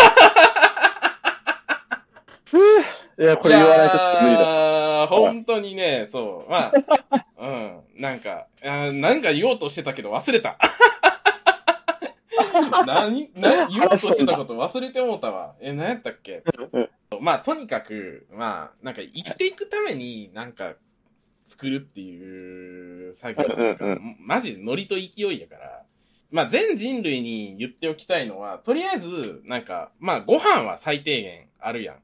[3.19, 5.07] いや、これ言わないとちょっと無理だ。
[5.09, 6.51] 本当にね、そう。
[6.51, 6.73] ま
[7.11, 7.81] あ、 うん。
[7.97, 10.57] なんか、なんか言おうとしてたけど忘れた。
[12.87, 15.55] 何、な、言おうとしてたこと忘れてもうたわ。
[15.61, 16.43] え、何やったっけ？
[17.21, 20.75] まあ、とにかく、まあ、なんか生きていくために、なんか、
[21.53, 25.83] 作るっていう作業なんか、うんうんマジでノリと勢いやから、
[26.31, 31.97] まあ全人類に言っておきたいのは、とりあえず、なんか、まあご飯は最低限あるやん。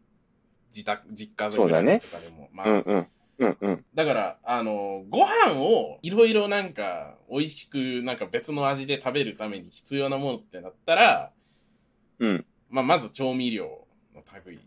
[0.75, 2.51] 自宅、実家で暮らしとかでも。
[2.53, 3.07] まあ、うんうん。
[3.39, 3.85] うんうん。
[3.95, 11.33] だから、あの、ご飯をいろいろなんか美味しくなんか別の味で食べるために必要なものってなったら、
[12.19, 12.47] うん。
[12.69, 14.61] まあまず調味料の類。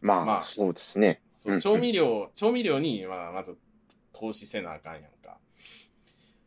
[0.00, 1.22] まあ、まあそうですね。
[1.32, 3.56] そうう、ん調味料、調味料に、まあまず
[4.18, 5.38] 投資せなあかんやんか。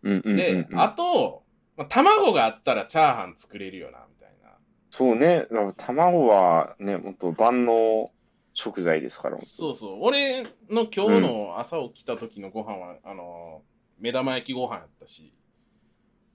[0.04, 0.36] うんうんうんうん。
[0.36, 1.44] で、あと、
[1.78, 4.50] まあ、卵があったらチャーハン作れるよな、みたいな。
[4.90, 5.46] そうね。
[5.78, 8.12] 卵はね、本当万能
[8.54, 9.40] 食材ですから。
[9.40, 9.98] そうそう。
[10.02, 13.62] 俺の今日の朝起きた時のご飯は、あの、
[14.00, 15.34] 目玉焼きご飯やったし。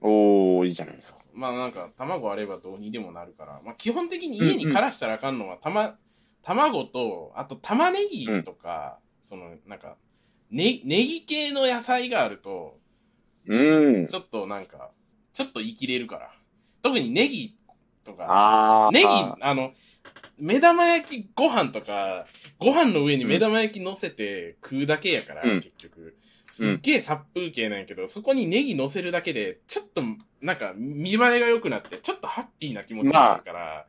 [0.01, 1.19] おー、いいじゃないですか。
[1.33, 3.61] まあなんか、卵あればどうにでもなるから。
[3.63, 5.97] まあ基本的に家に枯らしたらあかんのは、たま、
[6.41, 9.97] 卵と、あと玉ねぎとか、その、なんか、
[10.51, 12.79] ね、ネギ系の野菜があると、
[13.47, 14.05] うん。
[14.07, 14.91] ちょっとなんか、
[15.33, 16.31] ちょっと生きれるから。
[16.81, 17.55] 特にネギ
[18.03, 18.89] とか。
[18.93, 19.73] ネギ、あの、
[20.37, 22.27] 目玉焼きご飯とか、
[22.59, 26.17] ご飯の上に目玉焼き乗せて食うだけやから、うん結局。
[26.49, 30.01] すっげえ殺風景なんやけど、そこにネギ乗せるだけで、ちょっと、
[30.41, 33.59] なんか、見栄えが良くなって、ちょっとハッピーな気持ちになるから。
[33.59, 33.85] まあ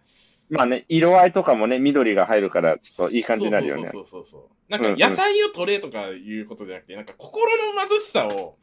[0.50, 3.86] ね、色合いとかもね、緑が入るから、ちょっといい感じになるよね。
[3.86, 4.70] そうそうそうそうそう。
[4.70, 8.56] なんか、野菜を取れとかいうことじゃなくて、なんか、心の貧しさを、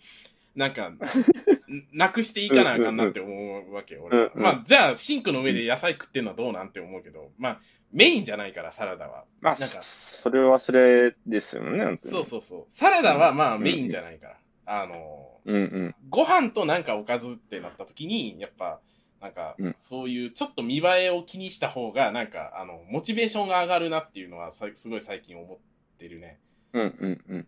[0.55, 0.99] なんか、ん
[1.93, 9.25] なくしていかなあかんなって思うわけよ、俺まあ、じゃあ、シンクの上で野菜食ってんのはどうなんて思うけど、まあ、メインじゃないから、サラダは。
[9.41, 12.65] まあ、なんかそれはそれですよね、そうそうそう。
[12.67, 14.37] サラダはまあ、メインじゃないから。
[14.65, 15.95] あの、うんうん。
[16.09, 18.79] ご飯となんかおかずってなった時に、やっぱ、
[19.25, 25.57] なんかうん、そういうちょっと見栄えを気にした方が、なんか、あの、モチベーションが上がるなっていうのはさ、すごい最近思っ
[25.97, 26.39] てるね。
[26.73, 27.21] うんうんうん。
[27.29, 27.47] うん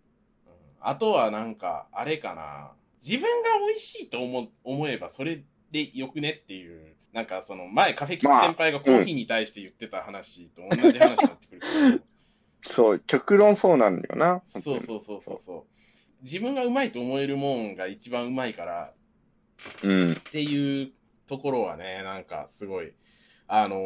[0.80, 2.72] あとはなんか、あれかな。
[3.04, 11.56] 自分が美味しいと思思えばそれでよくねっていう、なんかその前カフェキツ先輩がコーヒーに対して言ってた話と同じ話になってく
[11.92, 12.04] る
[12.62, 14.42] そう、極論そうなんだよな。
[14.46, 15.64] そうそうそうそうそう。
[16.24, 18.94] 自分がうまいと思えるもんが一番うまいから
[19.84, 19.88] う。
[19.88, 20.12] うん。
[20.14, 20.92] っていう
[21.28, 22.94] ところはね、なんかすごい、
[23.48, 23.78] あのー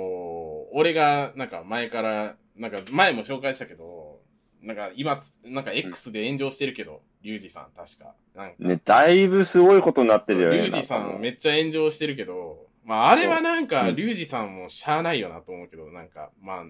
[0.74, 4.20] 俺がなんか前から、なんか前も紹介したけど、
[4.62, 8.14] なんか今つ、なんか X で炎上してるけど、リュウジさん確か。
[8.36, 10.58] なんかね、だいぶすごいことになってるよね。
[10.60, 16.66] リュウジさなんめっちゃ炎上してるけど、まああれはなんか、うんリュウジさんもしゃあないよなと思うけど、なんか、まあ、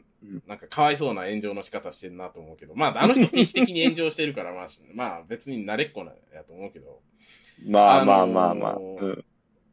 [0.48, 7.00] なんかかわいそうな炎上の仕方してるなと思うけど、まああの人定期的に炎上してるから、まあ、しまあ別に慣れっこなやと思うけど、
[7.66, 8.76] まあまああのーまあまあ。
[8.78, 9.26] うん。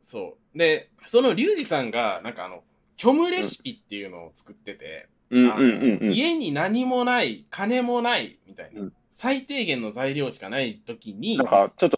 [0.08, 0.58] そう。
[0.58, 2.64] で、そのリュウジさんが、なんかあの、
[2.96, 5.06] 虚無レシピっていうのを作ってて。
[5.30, 11.96] 家に何もない、金もない、みたいな、うん最低限の材料しかない時になん、か、ちょっと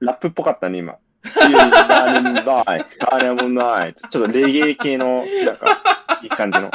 [0.00, 0.98] ラップっぽかったね、今。
[1.22, 3.94] 金もない、金もない。
[3.94, 6.72] ちょっとレゲエ系の、なんか、いい感じの。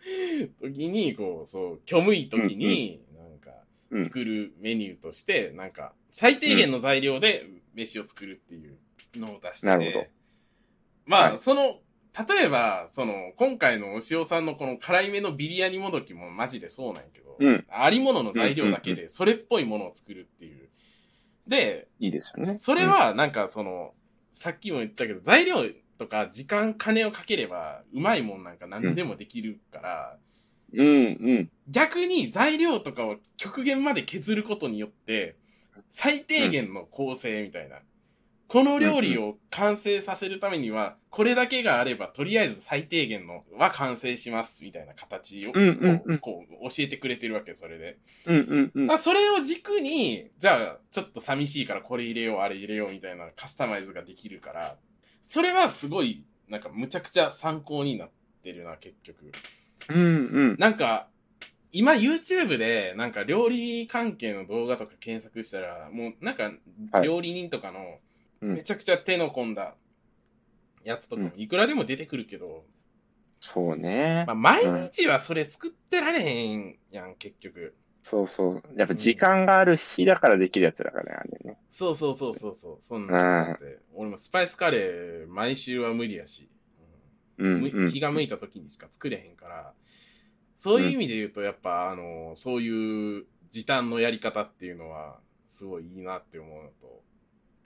[0.62, 3.50] 時に、こう、そう、虚無い時に、なんか、
[3.90, 8.78] うん作るメニューとして、なんか、最低限の材料で飯を作るっていう
[9.20, 10.06] のを出してて、なるほど
[11.06, 20.68] まあ、はいその、例えば、その、今回のお塩さんのこの辛いめのビリヤニもどきもマジでそうなんやけど、うんありものの材料だけで、それっぽいものを作るっていう。
[21.48, 22.56] で、いいですよね。
[22.56, 23.94] それは、なんかその、
[24.30, 25.64] さっきも言ったけど、材料
[25.98, 30.18] とか時間、金をかければ、うまいもんなんか何でもできるから、
[30.72, 30.90] うん、う
[31.40, 35.36] ん、逆に材料とかを極限まで削ることによって、
[35.88, 37.78] 最低限の構成みたいな。
[38.54, 45.52] この料理を完成させるためには、これだけがあれば、とりあえず最低限のは完成します、みたいな形を、
[46.20, 47.98] こう、教えてくれてるわけ、それで。
[48.74, 54.76] まあ、それを軸に、じゃあ、ちょっと寂しいからこれ入れよう、あれ入れよう、みたいなカスタマイズができるから、
[55.20, 58.10] それはすごい、なんか、むちゃくちゃ参考になっ
[58.44, 59.32] てるな、結局。
[59.88, 60.00] うん、う
[60.52, 60.56] ん。
[60.60, 61.08] なんか、
[61.76, 66.52] 今 YouTube でなんか料理関係の動画とか検索したら、もうなんか
[66.92, 67.98] はい料理人とかのうん
[68.52, 69.74] めちゃくちゃ手の込んだ
[70.84, 72.64] やつとかもいくらでも出てくるけど、
[73.40, 74.34] そうねまあ、。
[74.34, 77.74] 毎日はそれ作ってられへんやん、結局。
[78.02, 78.62] そうそう。
[78.76, 81.58] やっぱ時間がある日だからできるやつだからね、あれね。
[81.70, 82.76] そうそうそうそうそう。
[82.80, 83.78] そんなって。
[83.94, 86.48] 俺もスパイスカレー毎週は無理やし。
[87.38, 87.92] ううんん、うん。
[87.92, 89.72] 気が向いた時にしか作れへんから、
[90.56, 97.02] そういう意味で言うと、やっぱ、あの、そういう時短のやり方っていうのは、すごいいいなって思うのと。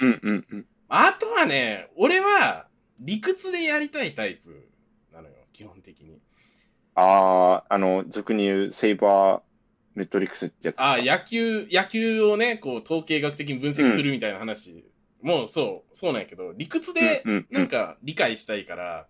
[0.00, 0.66] うん、うん、うん。
[0.88, 2.66] あとはね、俺は、
[3.00, 4.68] 理屈でやりたいタイプ
[5.12, 6.20] なのよ、基本的に。
[6.94, 9.40] ああ、あの、俗に言うセイバー
[9.94, 10.80] メトリックスってやつ。
[10.80, 14.84] ああ、野球、野球をね、こう、統計学的に分析するみたいな話、
[15.22, 19.06] もうそう、そうなんやけど、理屈でうんうんうんなんか理解したいから、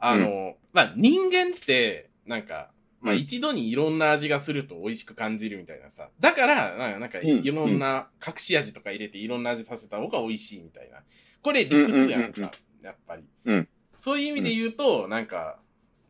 [0.00, 6.08] あの、まあ、人間って、なんか、まあ、うん一度にいろんな味がすると美味しく感じるみたいなさ。
[6.20, 11.02] だから、なんかいろんな隠し味とか入れていろんな味させた方が美味しいみたいな。
[11.42, 13.24] これ理屈やんか、やっぱり。
[13.44, 15.58] うんそういう意味で言うと、なんか、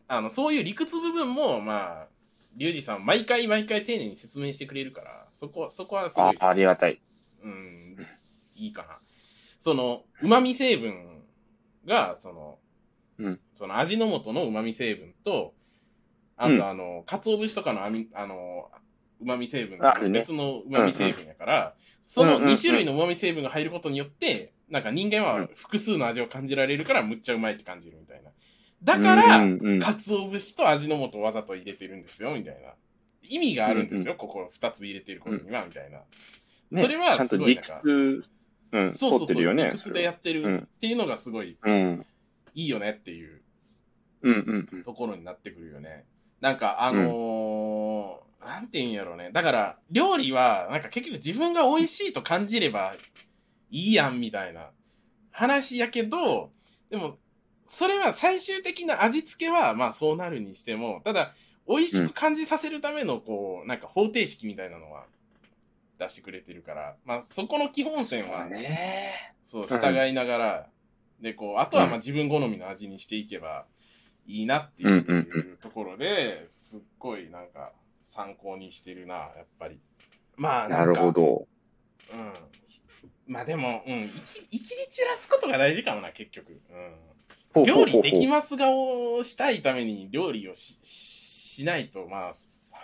[0.08, 2.06] あの、そういう理屈部分も、まあ、
[2.54, 7.00] リュウジさん、毎回毎回丁寧に説明してくれるから、そこ、そこはすごい、あありがたい。
[7.42, 7.96] うん、
[8.54, 8.98] いいかな。
[9.58, 11.22] その、旨味成分
[11.86, 12.58] が、その、
[13.18, 15.54] うんその味の素の旨味成分と、
[16.38, 18.70] あうんとあの、鰹節とかのあみ、あの、
[19.20, 28.30] 旨味成分が別の旨味成分やから、そのうんうんうん2種類の旨味成分が入ることによって、なんか人間は複数の味を感じられるからむっちゃうまいって感じるみたいな。
[28.82, 29.38] だから、
[29.80, 32.74] 鰹節と味の素をわざと入れてるんですよ、みたいな。
[33.22, 36.02] 意味があるんですよ、ここ二つ入れてることには、みたいな。
[36.70, 38.24] ねそれはすごいなんか、屈、
[38.72, 39.64] うん、そうそうそう、通ってるよね。
[39.64, 42.06] 理屈でやってるっていうのがすごいうん。
[42.54, 43.40] いいよねっていう
[44.22, 44.82] うんうんうん。
[44.82, 46.04] ところになってくるよね。
[46.40, 49.30] なんか、あのーなんて言うんやろうね。
[49.30, 52.94] だから、料理は、なんか結局自分が美味しいと感じれば
[53.70, 54.70] いいやん、みたいな
[55.30, 56.50] 話やけど、
[56.88, 57.18] でも、
[57.66, 61.34] それは最終的な味付けは、まあそうなるにしても、ただ、
[61.68, 65.04] 美味しく感じさせるための、こう、なんか方程式みたいなのは
[65.98, 69.34] 出してくれてるから、まあそこの基本線は、ね。
[69.44, 70.66] そう、うん従いながら、
[71.20, 73.66] で、こう、あとはまあ自分好みの味にしていけば
[74.28, 77.72] いいなっていう,、うんうんところで、すっごいなんか
[78.04, 79.80] 参考にしてるな、やっぱり。
[80.36, 81.10] まあ、なるほ。
[81.10, 81.48] ど。
[82.12, 82.32] うん。
[83.26, 86.60] まあでも、うん、生き、生きり散らすことが大事かもな、結局。
[87.54, 87.64] うん。
[87.64, 92.32] 料理できます顔をしたいために料理をし、しないと、まあ、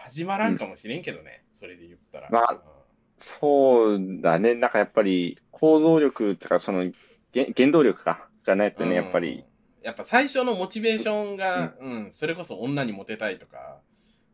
[0.03, 2.29] 始まらんかもしれんけどね、それで言ったら。
[2.31, 2.85] まあうん
[3.17, 4.55] そうだね。
[4.55, 6.91] なんかやっぱり、行動力とか、その、
[7.33, 9.45] 原原動力か、がないとね、やっぱり、うん。
[9.85, 13.79] やっぱ最初のモチベーションが、うん、それこそ女にモテたいとか、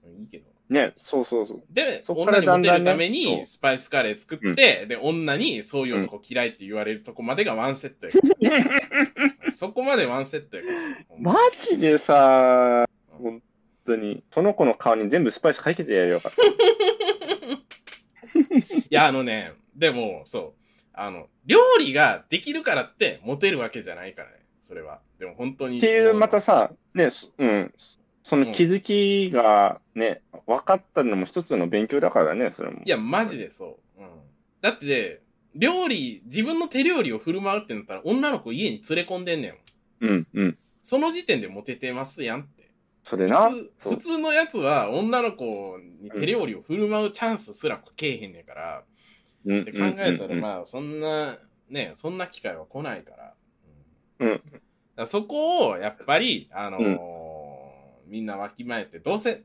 [0.05, 0.47] うんいいけど。
[0.69, 1.63] ね、そうそうそう。
[1.69, 8.13] で、そっから女にモテるためだんだんねにスパイスカレー作って、で、女にそういう男嫌いって言われるとこまでがワンセットや。
[9.51, 10.63] そこまでワンセットや。
[11.19, 11.35] マ
[11.69, 12.87] ジでさ、
[13.19, 13.43] 本
[13.85, 16.43] 当に、その子の顔に全部スパイスかけてやるよかった。
[18.79, 20.61] いや、あのね、でも、そう。
[20.93, 24.40] あの、料理ができるからってモテるわけじゃないからね。
[24.71, 25.01] それは。
[25.19, 25.79] でも本当に。
[25.79, 27.75] っていう、またさ、ね、そうん、
[28.23, 32.81] その気づきがね、分かったのも一つの勉強だからね、それも。
[32.85, 34.01] いや、マジでそう。
[34.01, 34.09] うん。
[34.61, 35.23] だって、
[35.57, 39.55] 料理、自分の手料理を振る舞うってなったら、女の子家に連れ込んでんねん。
[40.03, 40.59] うん、うん。
[40.83, 42.71] その時点でモテてますやんって。
[43.03, 43.51] それな。
[43.51, 48.85] 普通普通のやつは女の子に手料理を振る舞うチャンスすらけえへんねんから、
[49.47, 53.35] うんって考えたら、あ、まあ、そんな、ね、そんな機会は来ないから。
[54.21, 59.45] うんそこを、やっぱり、あのーみんなわきまえて、どうせ、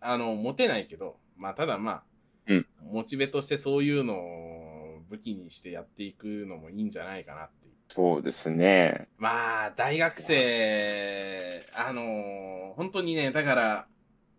[0.00, 2.02] あの、モテないけど、まあ、ただまあ、
[2.46, 7.74] うんモチベとしてそういうのを武器にしてやっていくのもいいんじゃないかなっていう。
[7.88, 9.08] そうですね。
[9.18, 13.86] まあ、大学生、あのー本当にね、だから、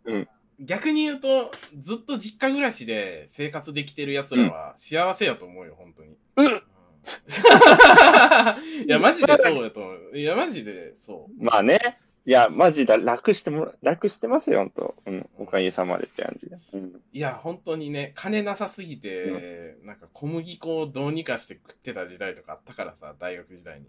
[0.05, 0.27] うん
[0.61, 6.17] 逆に言うと、ずっと実家暮らしで生活できてる奴らは幸せやと思うよ、本当に。
[6.35, 6.58] うん
[8.85, 10.17] いや、マジでそうやと思う。
[10.17, 11.43] いや、マジでそう。
[11.43, 11.99] まあね。
[12.25, 14.95] いや、マジだ、楽しても、楽してますよ、ほんと。
[15.05, 16.57] うん、おかげさまでって感じで。
[16.73, 17.01] うん。
[17.11, 23.87] いや、本当にね、金なさすぎて、なんか小麦粉をどうにかして食ってた時代とかあったからさ、大学時代に。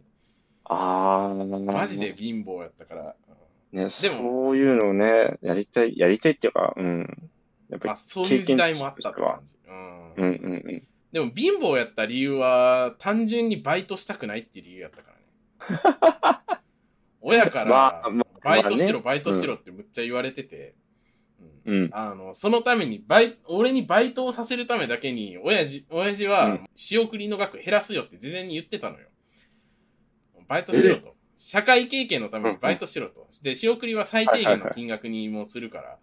[0.65, 1.73] あー。
[1.73, 2.15] マジで。
[2.15, 3.17] 貧乏やったから。
[3.73, 7.31] ね、でもそういうのをね、やりたい、やりたいっていうか、うん。
[7.69, 9.55] やっぱまあ、そういう時代もあったって感じ。
[9.55, 10.25] り、うんうん。
[10.25, 10.83] うんうん。
[11.13, 16.59] でも貧乏やった理由は、単純にバイトしたくないっていう理由やったからね。
[17.21, 18.03] 親から、
[18.43, 20.75] バイトしろ、バイトしろってむっちゃ言われてて、
[21.65, 21.91] うんうん。
[21.93, 29.09] あの、そのために、バイ、俺にバイトをさせるためだけに、親父、親父はうん、仕送りの額減らすよって事前に言ってたのよ。
[30.49, 31.15] バイトしろと。
[31.37, 33.27] 社会経験のためにバイトしろと。
[33.43, 35.99] で、仕送りは最低限の金額にもするから、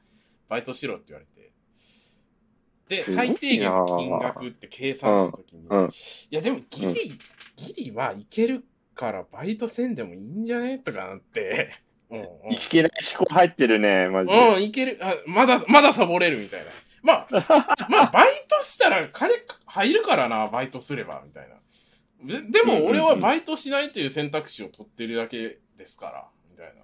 [0.47, 1.51] バイトしろって言われて。
[2.87, 5.91] で、最低限の金額って計算したときに、うんうんい
[6.31, 7.19] や、でもギリ、
[7.57, 8.63] ギリはいける
[8.95, 10.79] からバイトせんでもいいんじゃね？
[10.79, 11.69] とかなって。
[12.09, 14.47] うんうんいけない思考入ってるね、マジで。
[14.55, 14.97] うん、いける。
[15.01, 16.71] あ、まだ、まだサボれるみたいな。
[17.03, 19.33] まあ、 まあ、バイトしたら金
[19.65, 21.55] 入るからな、バイトすれば、みたいな。
[22.39, 26.83] ででも、俺はバイトしないという選択肢を取ってるだけですから、みたいな。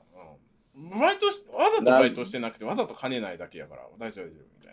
[0.76, 1.00] うん。
[1.00, 4.73] バイトし、わざとバイトしてなくて、わざと金ないだけやから、大丈夫、みたい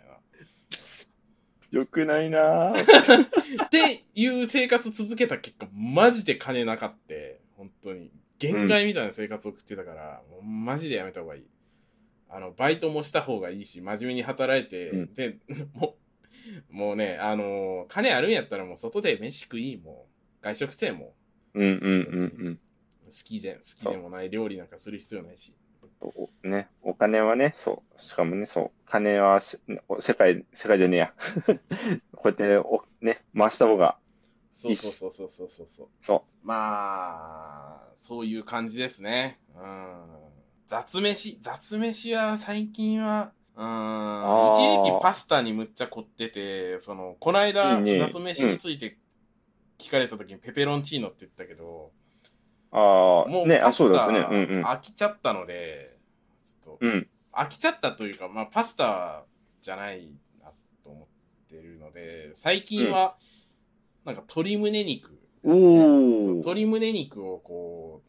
[1.71, 2.75] よくないなぁ。
[3.65, 8.11] っていう生活続けた結果、マジで金なかって、本当に。
[8.39, 11.43] 限界みたいな生活を送ってたから、もうマジでやめた方がいい。
[12.29, 15.37] あの、バイトもした方がいいし、真面目に働いて、うんで、
[15.73, 15.97] も
[16.69, 20.07] う、もうね、あのー金あるんやったらもう外で飯食い、も
[20.41, 21.13] う、外食せえも
[21.53, 22.59] うんうんうんう、
[23.05, 25.55] 好きで、好きでもない料理なんかする必要ないし。
[26.43, 28.01] ね、お金はね、そう。
[28.01, 28.71] しかもね、そう。
[28.85, 29.59] 金はせ
[29.99, 31.13] 世界、世界じゃねえや。
[32.15, 33.97] こうやってお、ね、回した方が、
[34.51, 35.87] そうそうそうそうそうそうそう。
[36.01, 39.39] そまあ、そういう感じですね。
[39.55, 40.05] うん。
[40.67, 43.65] 雑飯、雑飯は最近は、うん。
[43.65, 48.97] ー一時期パスタにむっちゃ凝ってて、その、こないだ雑飯について
[49.77, 52.00] 聞かれた時にペペロンチーノって言ったけど、う。
[52.71, 54.19] ああ、ね、あ、もうパスタそうだね。
[54.19, 54.65] うんうん。
[54.65, 55.97] 飽きちゃったので、
[56.43, 57.07] ちょっとうん。
[57.33, 59.23] 飽きちゃったというか、まあ、パスタ
[59.61, 60.51] じゃないな
[60.83, 63.17] と思ってるので、最近は、
[64.05, 68.01] なんか鶏胸肉ね、う鶏胸肉をこ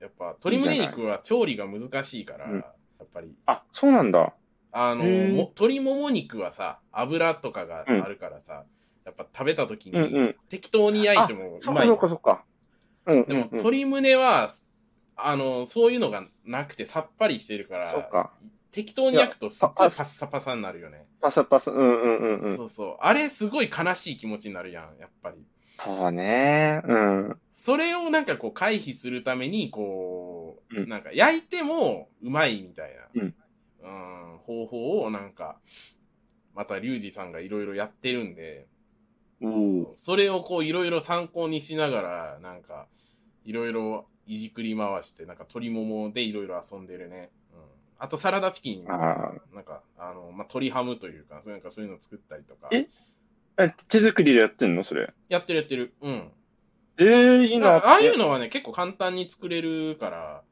[0.00, 2.64] う、やっぱ鶏胸肉は調理が難しいから、うん
[2.98, 4.32] やっぱり、あ、そうなんだ。
[4.72, 8.64] あの、鶏もも肉はさ、油とかがあるからさ、
[9.04, 10.36] やっぱ食べた時にうんうん。
[10.48, 11.88] 適当に焼いてもそうかまい。
[11.88, 12.42] そうかそうか。
[13.06, 13.48] うんうんでも、うん。
[13.52, 14.48] 鶏胸は、
[15.16, 18.32] あの、そういうのがなくてさっぱりしてるから、そうか。
[18.72, 21.06] 適当に焼くとすっごいパッサパサになるよね。
[21.22, 22.56] パサパサ、うんうんうんうん。
[22.56, 22.96] そうそう。
[23.00, 25.38] あれすごい悲しい気持ちになるやん、やっぱり。
[25.82, 26.82] そうね。
[26.86, 27.36] うん。
[27.50, 33.34] それをなんかこう回避するために、こう、うんなんか焼いてもうまいみたいな、うんうん
[34.46, 35.58] 方法をなんか、
[36.54, 38.66] またリュウジさんがいろいろやってるんで、
[39.42, 42.86] おーそれをこういろいろ参考にしながら、なんか、
[43.44, 47.30] いろいろいじくり回して、なんか鶏ももでいろいろ遊んでるね。
[47.52, 47.60] うん。
[47.98, 52.68] あとサラダチキンみたいなあ、なんか、あの、まあ、鶏ハムというか、そういうなんかそういうの作ったりとか。
[52.72, 52.86] え？
[53.58, 54.84] え、手作りでやってんの？
[54.84, 55.12] それ。
[55.28, 55.94] やってるやってる。
[56.02, 56.30] うん。
[56.98, 57.76] ええいいな。
[57.76, 60.42] あああいうののはね、結構簡単に作れるから、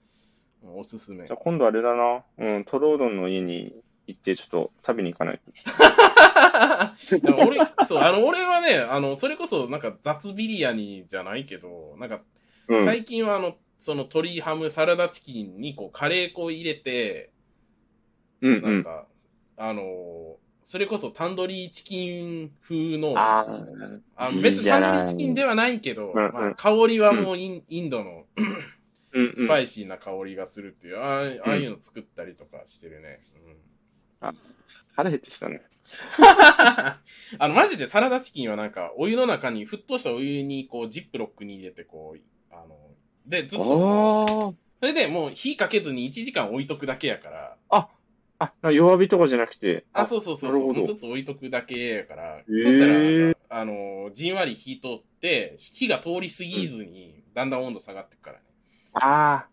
[0.62, 1.36] うんおすすめじゃ。
[1.36, 2.22] あ今度あれだな。
[2.38, 3.74] うん、トロードンの家に
[4.06, 5.52] 行ってちょっと食べに行かないと。
[7.46, 12.20] 俺、そう、あの、俺はね、あの、それこそ、なんか雑ビリヤニじゃないけど、なんか、
[12.68, 12.84] うん。
[12.84, 17.30] 最近はあの、その鶏ハムサラダチキンにこう、カレー粉を入れて、
[18.40, 18.62] うんうん。
[18.62, 19.06] なんか、
[19.56, 23.46] あの、それこそタンドリーチキン風の、あ
[24.16, 28.24] あ別にタンドリーチキンではないけど、うんうんまあ、香りはもうイン,、インドの。
[29.32, 33.20] スパイシーな香りがするっていう、ああああいうの作ったりとかしてるね。
[33.46, 34.34] うん
[34.96, 35.62] 腹減ってきたね。
[36.18, 37.00] あ
[37.40, 42.20] の、マジでサラダチキンはなんか、お湯の中に、沸騰したお湯に、こう、ジップロックに入れて、こう、
[42.50, 42.76] あの、
[43.26, 47.88] で、ずっとそれでもう火かけずに1時間置いとくだけやから、あ。
[48.38, 49.86] あ、弱火とかじゃなくて。
[49.92, 52.86] あ、そうそうそうそう、なるほどもうずっと置いとくだけやから、ーそした
[53.54, 58.44] らあの、じんわり火通って、火が通り過ぎずに、だんだん温度下がってくからね。
[58.94, 59.46] あ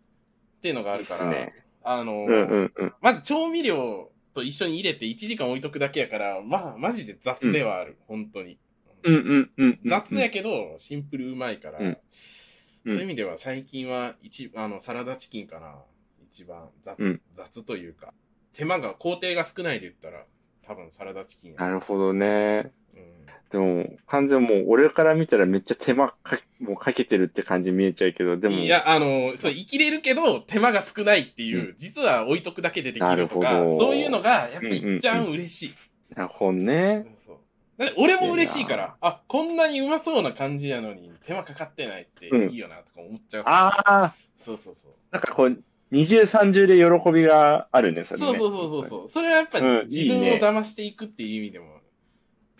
[0.58, 0.98] っていうのがあ。
[0.98, 1.54] るから、すね。
[1.84, 2.94] あの、うんうんうん。
[3.02, 8.58] まず調味料と一緒に入れて1時間置いとくだけやから、まあ、マジで雑ではある、本当に。
[9.04, 9.80] うんうんうんうん。
[9.86, 11.98] 雑やけど、シンプルうまいから、うんうん
[12.84, 15.76] そういう意味では最近は一、あの、サラダチキンかな。
[16.32, 18.12] 一番雑、うん雑というか、
[18.54, 20.26] 手間が、工程が少ないで言ったら、
[20.64, 22.72] 多分サラダチキンやなるほどね。
[23.54, 28.56] うんでも、完全もう俺から見たらめっちゃ手間かもうかけてるって感じ見えちゃうけど、でも。
[28.56, 36.16] いや、あの、そう、生きれるけど、手間が少ないっていう、実は置いとくだけでできるとか、そういうのが、やっぱいっちゃん嬉しい。
[36.16, 37.34] なるほどねそ。
[37.34, 37.38] う
[37.80, 37.94] そう。
[37.98, 43.44] 俺も嬉しいから、あ、こんなにうまそうな感じやのに、手間かかってないっていいよな、とか思っちゃう。
[43.48, 44.94] ああ、そうそうそう。
[45.12, 48.26] なんかこう、二重三重で喜びがあるね、それね。
[48.28, 49.08] そうそうそうそうそう。
[49.10, 51.81] それはやっぱりうん自分を騙していくっていう意味でも、うん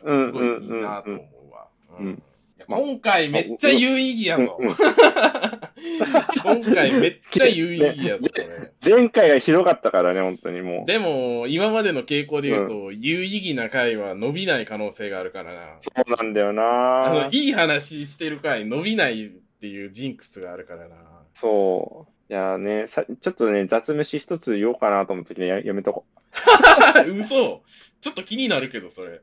[0.02, 1.68] すごいいいなと思うわ。
[2.00, 2.24] うん
[2.68, 4.58] 今回めっちゃ有意義やぞ。
[4.60, 4.76] うんうん
[6.44, 8.72] 今回めっちゃ有意義やぞ、これ。
[8.86, 10.86] 前回がひどかったからね、本当にもう。
[10.86, 15.78] でも、今までの傾向で言うと、有意義な回は伸びない可能性があるからな。
[15.82, 19.30] そうなんだよあなの、いい話してる回伸びないっ
[19.60, 20.96] ていうジンクスがあるからな。
[21.34, 22.32] そう。
[22.32, 26.06] いやね、さ、ちょっとね、雑飯一つ言おうかなと思ったけど、ややめとこ
[27.06, 27.12] う。
[27.20, 27.64] 嘘
[28.00, 29.22] ちょっと気になるけど、それ。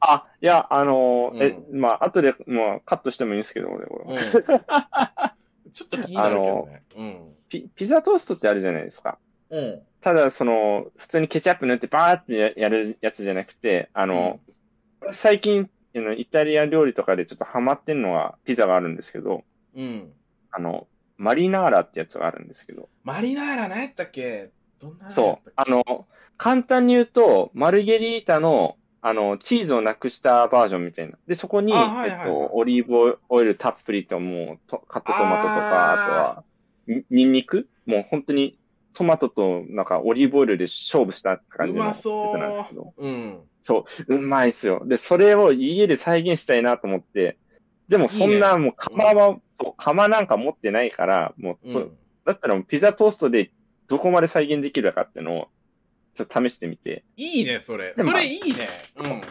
[0.00, 4.32] あ、いや、あのーうえ、まあ、後で、まあ、カットしてもいいんですけど、俺、これうん。
[5.72, 6.82] ちょっと気になるけどね。
[6.96, 7.34] うん。
[7.48, 9.18] ピ、ピザトーストってあるじゃないですか。
[9.50, 9.82] うん。
[10.00, 14.40] ただ、その、普通にケチャップ塗ってバーってややるやつじゃなくて、あの、
[15.12, 19.42] 最近、あのイタリア料理とかでちょっとハマってんのが、ピザがあるんですけど、
[19.74, 20.12] うん。
[20.52, 20.86] あの、
[21.16, 24.50] マリナーラってやつがあるんですけど、マリナーラ何やったっけ？
[24.80, 25.52] どんなそう。
[25.56, 31.16] あの、簡単に言うと、マルゲリータのあの、チーズをなくしたバージョンみたいな。
[31.26, 36.44] で、そこに、あはいはいはいえっと、オリーブオイルたっぷりと、もうと、カットトマトとか、あとは、
[36.86, 38.58] にニンニクもう本当に、
[38.94, 42.94] トマトと、なんか、オリーブオイルで勝負した感うじのなんですけど。
[42.96, 43.06] う。
[43.06, 43.48] うん。
[43.62, 44.82] そう、うまいっすよ。
[44.86, 47.38] で、それを家で再現したいなと思って、
[47.88, 51.98] でもそんな、もう釜は、そう釜なんか持ってないから、もう、そうん。
[52.24, 53.52] だったらもうピザトーストで
[53.88, 55.48] どこまで再現できるかっていうのを、
[56.18, 57.04] ちょっと試してみて。
[57.16, 57.94] いいね、それ。
[57.96, 58.68] それいいね。
[58.96, 59.22] うん。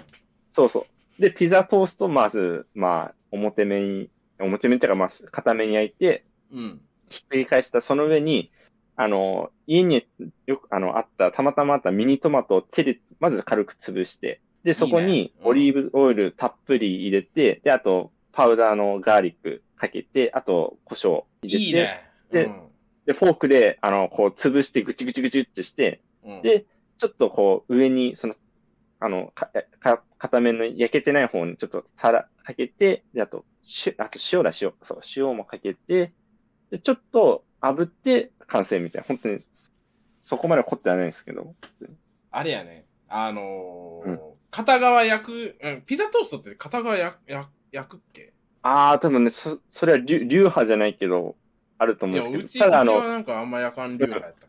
[0.53, 0.85] そうそ
[1.19, 1.21] う。
[1.21, 4.09] で、ピザトースト、まず、まあ、表面に、
[4.39, 6.23] 表面っていうか、まあ、片面に焼いて、
[6.53, 6.81] うん。
[7.09, 8.51] ひっくり返したその上に、
[8.95, 10.07] あの、家に
[10.45, 22.09] よく、あの、あった、たまたまあったミニトマトを手で、まず軽く潰して、で、そこいいねにうんオリーブオイルたっぷり入れて、で、あと、パウダーのガーリックかけて、あと、胡椒入れて、いいね。
[22.31, 22.49] で
[23.05, 26.41] で、フォークで、あの、こう、潰してぐちぐちぐちってして、うん。
[26.41, 26.65] で
[26.97, 28.35] ちょっとこう、上に、その、
[28.99, 34.73] あの、か、か、片面の焼けてない方にちょっとたら、かけて、で、あと、しあと塩だ、塩。
[34.81, 36.11] そう、塩もかけて、
[36.71, 39.07] で、ちょっと炙って完成みたいな。
[39.07, 39.39] 本当に、
[40.21, 41.55] そこまで凝ってはないんですけど。
[42.31, 42.85] あれやね。
[43.09, 44.19] あのーうん
[44.49, 48.33] 片側焼く、うんピザトーストって片側焼焼焼くっけ？
[48.61, 51.35] ああ、多分ね、そ、それは流流派じゃないけど、
[51.77, 52.45] あると思いや、うんですけど。
[52.45, 54.46] うち、うちただ、あはの、なんかあんま焼かん流派やった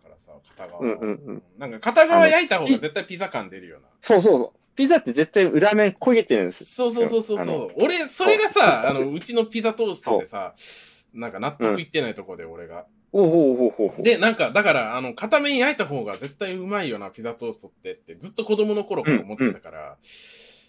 [0.56, 0.80] 片側。
[0.80, 3.88] うんうんうんなんか片側焼いた方が絶対ピザ感出るよな。
[4.00, 4.58] そうそうそう。
[4.76, 7.72] ピザって絶対裏面焦げてるんですそうそうそうそうそう。
[7.82, 10.54] 俺、それがさ、あの、うちのピザトーストでさ、
[11.12, 12.86] なんか納得いってないとこで、俺が。
[13.12, 14.02] おうほうほうほうほう。
[14.02, 19.96] で、なんか、だから、あの、片面焼いた方が絶対うまいよな、ピザトーストってって、ずっと子供の頃から思ってたから、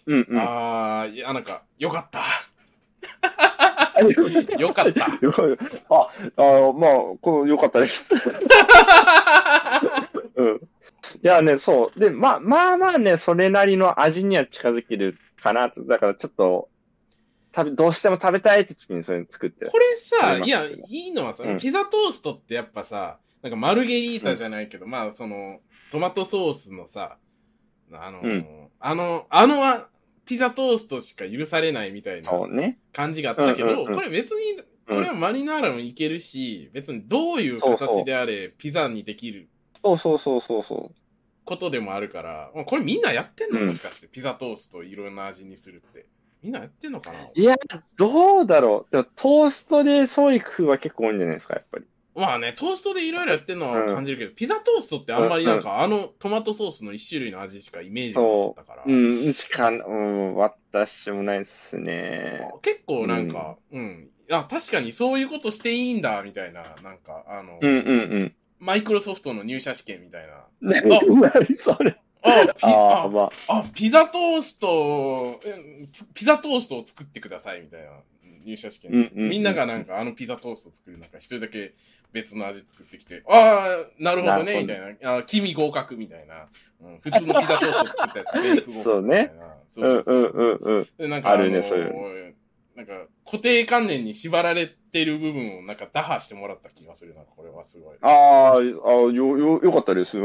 [0.08, 0.40] うんうん。
[0.40, 2.24] あー、いや、なんか、よかった。
[4.00, 5.06] あよかった。
[5.90, 8.14] あ、あまあ、この、よかったです。
[10.36, 10.56] うん。
[10.58, 12.00] いやね、そう。
[12.00, 15.84] で、まあ、まあまあね、それなりの味には近づけるかなと。
[15.84, 16.70] だからちょっと、
[17.56, 19.66] 食べ、どうしても食べたいって時にそれ作って。
[19.66, 25.60] これさ、いや、思いいいのはさ、うんピザトーストってやっぱさ、なんかマルゲリータじゃないけど、まあ、その、
[25.92, 27.18] トマトソースのさ、
[27.92, 29.90] あの、うんあの、あのは、
[30.30, 32.32] ピザトーストしか許されないみたいな。
[32.94, 39.48] 感じがあったけど、うんうんうんこれ別に、うんこれはマリナーラもいけるし、別にどういう形であれ、ピザにできる
[39.84, 40.92] そうそうそうそうそ
[41.46, 46.08] ことでもあるから、まあこれみんなやってんの、うんもしかして、ピザトーストいろんな味にするって。
[46.42, 47.20] みんなやってんのかな？
[47.26, 47.32] う。
[47.36, 47.56] いや、
[47.98, 48.92] どうだろう。
[48.92, 51.86] でも、トーストでそういく風は結構多いんじゃないですか、やっぱり。
[52.20, 62.50] まあね、トーストでいろいろやってんのは感じるけど、ピザトーストってあんまりなんか、あのトマトソースの一種類の味しかイメージがなかったから、うん、しか、うん、私もないっすね。
[62.62, 70.44] 結構なんか、うん、あ、確かにそういうことしていいんだ、みたいな、なんか、あの、うんうんマイクロソフトの入社試験みたいな。
[70.62, 70.70] うん。
[70.70, 70.82] ね、
[71.24, 71.98] あ何それ。
[72.22, 73.60] あ、ピああ、あまあ。
[73.60, 75.40] あ、ピザトースト、
[76.14, 77.92] ピザトーストを作ってください、みたいな
[78.44, 78.92] 入社試験。
[78.92, 81.74] うんうんうんみんながなんかあのピザトースト作る中、一人だけ
[82.12, 85.18] 別の味作ってきて、ああ、なるほどね、みたいな。
[85.18, 86.48] あ君合格みたいな。
[86.82, 89.34] うん、普通のピザトースト作ったやつ 全部合格みたいな。
[89.70, 89.84] そうね。
[89.84, 90.88] そううんそうそううんうんうん。
[90.98, 92.36] でなんかあるねのそういう
[92.76, 92.94] なんか
[93.26, 97.98] 固定観念に縛られてる部分をなんか打破してもらった気がするな、これはすごい。
[98.02, 100.18] ああ、あよ、よ、よかったです。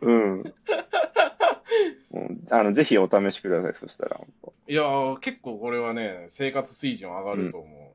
[0.00, 0.40] うん。
[2.12, 4.20] うんあの、ぜひお試しください、そしたら。
[4.70, 7.92] いやー、結構これはね、生活水準上がると思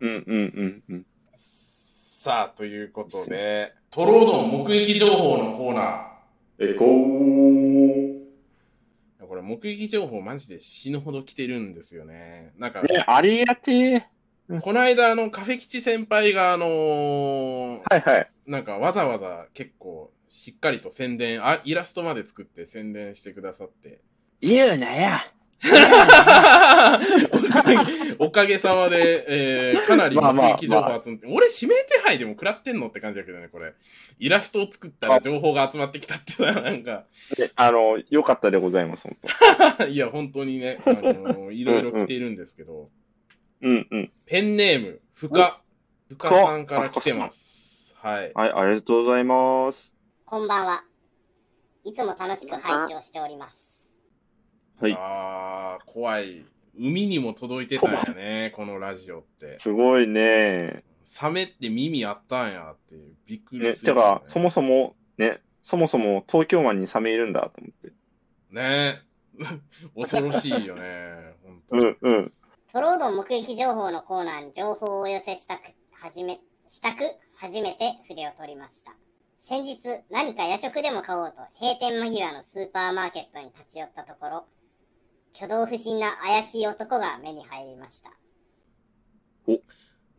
[0.00, 0.04] う。
[0.04, 1.06] うんうんうんうんうん。
[1.32, 6.72] さあ、ということで、トロードン目撃情報のコーナー。
[6.72, 9.28] えこー。
[9.28, 12.52] これ、目撃情報マジで死ぬほど来てるんですよね。
[12.58, 14.04] なんか、ね、ありがてえ。
[14.60, 18.30] この間、あの、カフェ吉先輩が、あのーはいはい。
[18.44, 24.00] なんかわざわざ結構しっかりと宣伝、あ、イラストまで作って宣伝してくださって。
[24.40, 25.20] 言うなや。
[28.20, 33.74] おかげさまで、えー、かなりまあまあ目撃情報集めて、俺指名手配でも食らってんのって感じだけどね、これ。
[34.18, 37.04] イラストを作ったら情報が集まってきたってのはなんか、
[37.36, 39.08] であの、よかったでございます、
[39.78, 42.90] 本 いや、本当にね、あのいろいろ来ているんですけど、
[43.60, 43.68] 当。
[43.68, 44.12] うんうん。
[44.26, 45.62] ペンネーム、ふか、
[46.08, 47.96] ふかさんから来てます。
[47.98, 48.32] はい。
[48.34, 49.92] はい、ありがとうございます。
[50.24, 50.84] こんばんは。
[51.84, 53.67] いつも楽しく拝聴しております。
[54.80, 56.44] はいあー、怖い。
[56.78, 59.58] 海にも届いてたんやね、 このラジオって。
[59.58, 60.84] すごいね。
[61.02, 67.92] サメって耳あったんやって、びっくね、りするよ、てか、そもそも、ね、そもそも東京湾にサメいるんだと思って。
[68.50, 69.02] ね
[69.96, 72.32] 恐ろしいよね、 本当うんうん。
[72.72, 75.62] トロードン目撃情報のコーナーに情報をお寄せしたく、
[75.92, 76.98] はじめ、したく、
[77.34, 78.94] 初めて筆を取りました。
[79.40, 79.78] 先日
[80.10, 84.46] 何か夜食でも買おうと閉店間際のスーパーマーケットに立ち寄ったところ、
[85.34, 88.10] 挙動不審な怪しい男が目に入りました。
[89.46, 89.60] お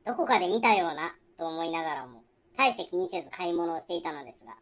[0.06, 2.24] どこかで見たようなと思いながらも、
[2.58, 4.56] 大して気にせず買い物をしていたのですが、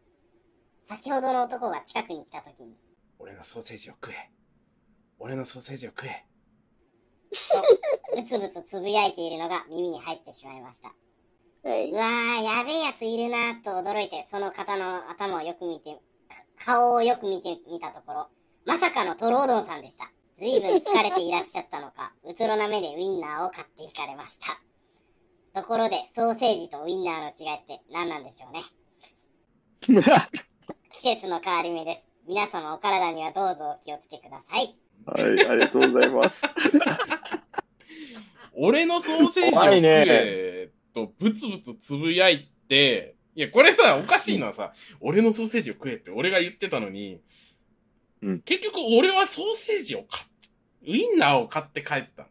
[0.84, 2.76] 先ほどの男が近くに来た時に、
[3.18, 4.30] 俺のソーセージを食え。
[5.18, 6.24] 俺のソーセージを食え。
[7.30, 10.88] と、ぶつぶつつぶやいているのが耳に入ってしまいました。
[11.68, 11.90] はい。
[11.90, 15.92] うわー、やべえやついるなと驚いて、その方の頭をよく見て、
[16.28, 18.28] か顔をよく見てみたところ、
[18.64, 20.10] まさかのトロードンさんでした。
[20.38, 24.60] ずいぶん疲れていらっしゃったのか、うつろな目でウインナーを買っていかれました。
[25.60, 28.62] ところで、ソーセージとウインナーの違いって何なんでしょうね。
[30.92, 32.08] 季節の変わり目です。
[32.28, 34.68] 皆様お体にはどうぞお気をつけください。
[35.06, 36.42] はい、ありがとうございます。
[38.54, 47.20] 俺のソーセージを食えと、ブツブツつぶやいて、いや、これさ、おかしいのはさ、俺のソーセージを食えって俺が言ってたのに、
[48.20, 50.27] うん結局俺はソーセージを買って、
[50.88, 52.28] ウインナーを買って帰ったの。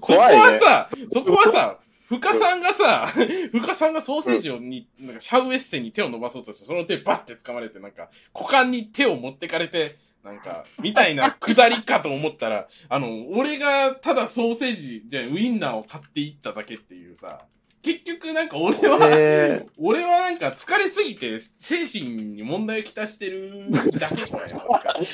[0.00, 3.06] そこはさ、そこはさ、深さんがさ、
[3.52, 17.42] 深さんがソーセージをに、なんかシャウエッセンに手を伸ばそうとして、その手バッて掴まれて、なんか、股間に手を持ってかれて、なんか、みたいなくだりかと思ったら、あの、俺がただソーセージ、じゃあウインナーを買っていっただけっていうさ、
[17.86, 24.40] 結局なんか俺は、え俺はなんか疲れすぎて精神に問題をきたしてるだけこ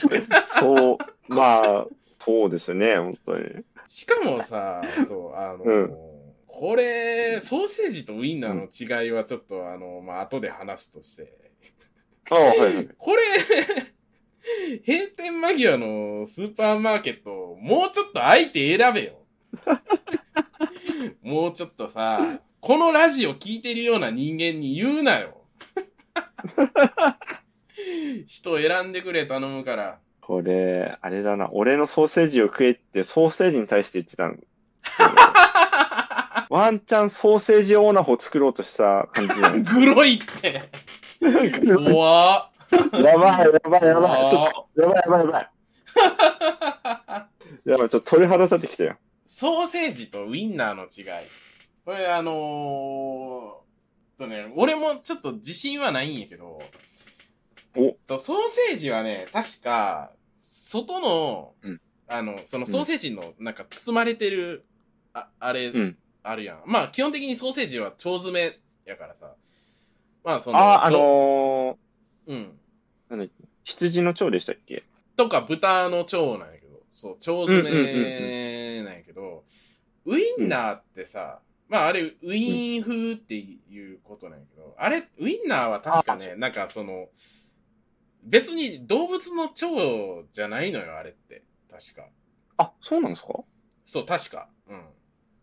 [0.09, 0.23] れ、
[0.59, 0.99] そう、
[1.29, 1.87] まあ、
[2.19, 3.45] そうですね、本当に。
[3.87, 6.13] しかもさ、そう、あの、うん
[6.47, 11.33] これ、ソーセージとウインナーの違いはちょっと、あの、まあ、後で話すとして。
[12.31, 12.89] あはいはい。
[12.97, 13.23] これ、
[14.87, 19.25] 閉店間際のスーパーマーケット、もうちょっと相手選べよ。
[21.23, 25.37] もうちょっとさ、このラジオ聞いてるような人間に言うなよ。
[28.29, 29.99] 人選んでくれ頼むから。
[30.21, 34.37] これ、あれだな、俺のソーセージを食えってソーセージに対して言ってたの。
[36.51, 40.71] ワンチャンソーセージオーナーを作ろうとした感じだね グロいって。
[41.19, 42.91] や怖っ。
[42.93, 44.31] ばい、やばい、やばい。
[44.31, 45.51] ちょっと、やばい、やばい、やばい。
[47.65, 48.97] やばい、ちょっと鳥肌立ってきたよ。
[49.27, 51.27] ソーセージとウインナーの違い。
[51.85, 56.61] これあのー、とね、俺もちょっと自信はないんやけど、
[57.77, 57.97] お。
[58.07, 58.37] とソー
[58.69, 61.81] セージはね、確か、外の、うん。
[62.09, 64.65] あの、そのソーセージの、なんか包まれてる、
[65.13, 65.97] あ、あれ、うん。
[66.23, 66.63] あるやん。
[66.67, 69.35] まあ、基本的にソーセージは腸詰めやからさ。
[70.23, 71.79] まあ、その、あー、あの
[72.27, 72.37] うん。
[72.37, 72.51] ー、
[73.11, 73.33] なんだっけ
[73.65, 74.85] 羊の腸でしたっけ？
[75.17, 79.45] とか豚の腸なんやけど、そう、腸詰めなんやけど、
[80.05, 81.41] ウインナーってさ、
[81.73, 87.09] まああれ、ウィーン風っていうことなんやけど、あれ、ウインナーは確かね、なんかその、
[88.23, 91.45] 別に動物の腸じゃないのよ、あれって。
[91.71, 92.09] 確か。
[92.59, 93.33] あ、そうなんですか？
[93.87, 94.51] そう、確か。
[94.69, 94.85] うん。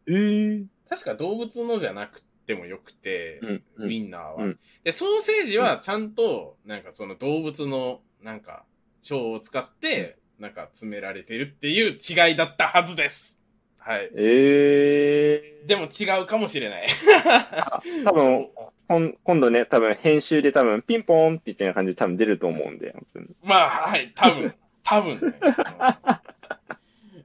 [0.07, 0.65] えー。
[0.87, 3.63] 確か動物のじゃなくてもよくて、うん。
[3.85, 8.65] ウィンナーは、うんで、ソーセージはちゃんと、なんかその動物の、なんか、
[9.09, 13.38] 腸を使って、なんか詰められてるっていう違いだったはずです。
[13.79, 14.11] はい。
[14.15, 16.87] えでも違うかもしれない。
[16.87, 18.03] ー。
[18.03, 22.95] 多分、今度ね、多分編集で多分ピンポーンって言ってる感じで多分出ると思うんで。
[23.43, 24.53] まあ、はい、多分、
[24.83, 25.33] 多分ね。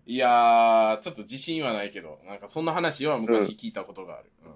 [0.07, 4.31] いやー、ちょっと自信はないけど、なんかそんな話は昔聞いたことがある。
[4.47, 4.55] うん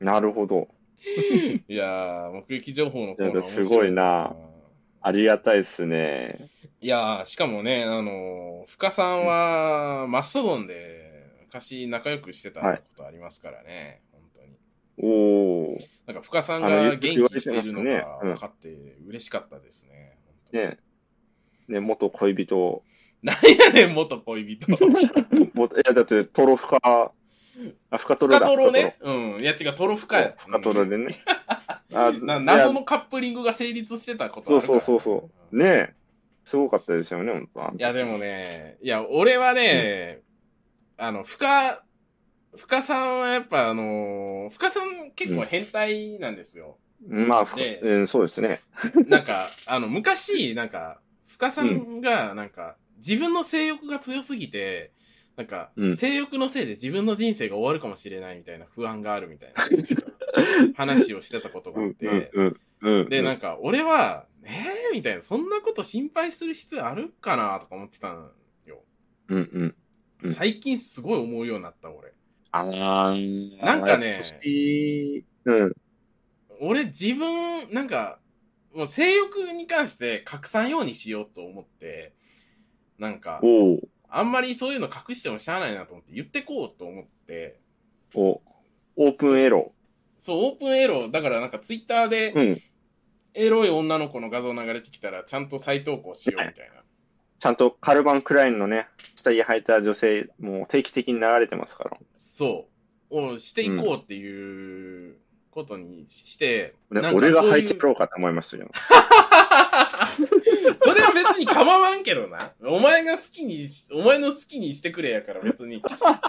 [0.00, 0.68] なるほど。
[1.68, 4.48] いやー、目撃情報のコーナーすごいなうん
[5.00, 6.50] ありがたいっすね。
[6.80, 11.07] いやー、しかもね、あのー、深さんは、マストドンで
[11.48, 14.56] 昔仲良くしてたことありますからね、本当に。
[14.98, 15.86] おー。
[16.06, 18.68] なんか深さんが元気してるのが分かって
[19.06, 20.18] 嬉しかったですね。
[20.26, 20.78] 本当にね。
[21.68, 22.82] ね、元恋人。
[23.22, 24.70] なんやねん、元恋人。
[25.54, 27.12] もいや、だって、トロフカ、
[27.90, 28.46] あ、深トロ深だ。
[28.46, 28.96] トロね？
[29.00, 29.40] うん。
[29.40, 30.34] いや違う、トロ深や。
[30.36, 31.14] 深トロでね。
[31.94, 35.56] あ な謎いのカップリングが成立してたことやそうあるからそうそうそう。
[35.56, 35.94] ねえ。
[36.44, 40.22] すごかったですよね、本当はいや、でもね、いや、俺はね、
[40.98, 41.82] あの、深、
[42.56, 46.78] 深さんはやっぱあのー深さん結構変態なんですよ。
[47.06, 48.60] まあ、ふでうん、そうですね。
[49.06, 54.92] なんか、あの、昔、なんか、深さんが、なんか、自分の性欲が強すぎて、
[55.36, 59.64] なんか、うん性欲のせいで自分の人生が終わるかもしれないみたいな不安があるみたいな
[60.74, 63.00] 話をしてたことがうん、あって、うん、うん。
[63.00, 68.30] うんで、なんか、俺は、えーみたいな、そんなこと心配する必要あるかなとか思ってたん
[68.66, 68.82] よ。
[69.28, 69.74] うん、うん。
[70.22, 72.12] うん最近すごい思うようになった、俺。
[72.50, 75.72] あーなんかね年うん。
[76.60, 78.18] 俺自分、なんか、
[78.74, 82.14] もう性欲に関して隠さんようにしようと思って、
[82.98, 83.40] なんか、
[84.08, 87.60] あんまりそういうの隠してもしゃあないなと思って言ってこうと思って、
[88.14, 88.40] お
[88.96, 89.72] オープンエロ。
[90.16, 92.60] そう、オープンエロ、だからなんかツイッターで、うん。
[93.34, 96.82] エロい女の子の画像流れてきたら、ちゃんと再投稿しようみたいな。
[97.38, 101.96] ちゃんとカルバン・クラインのね、下着履いた女性、もう定期的に流れてますから。
[102.16, 102.66] そ
[103.10, 103.16] う。
[103.34, 105.16] をしていこうっていう
[105.50, 108.68] ことにして、俺なんか俺がそういう履いてやろうかと思いますよ。
[110.78, 112.52] それは別に構わんけどな。
[112.64, 115.80] お前が好きにし、お前の好きにしてくれやから別に。
[115.80, 115.88] 好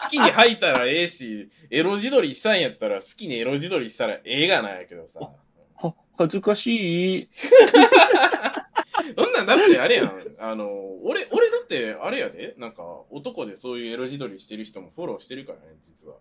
[0.10, 5.20] きに吐いたらええし、エロ自撮りしたんやったら好きにエロ自撮りしたらええがなんやけどさ。
[5.76, 7.30] は、恥ずかしい。
[9.18, 10.12] そんなんだってあれやん。
[10.40, 10.70] あの、
[11.04, 12.56] 俺、俺だってあれやで。
[12.58, 16.16] なんか、男でそういうエロ自撮りしてる人もフォローしてるからね、実は。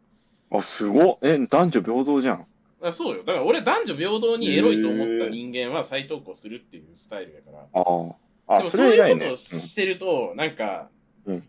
[0.51, 1.19] あ、すごっ。
[1.23, 2.47] え、男女平等じゃん。
[2.81, 3.25] あそうよ。
[3.25, 7.67] だから俺男女平等にエロいと思った人間は再投稿するっていうスタイルやから。
[7.73, 8.59] ああ。
[8.59, 10.89] でもそういうことをしてると、なんか、
[11.27, 11.49] うん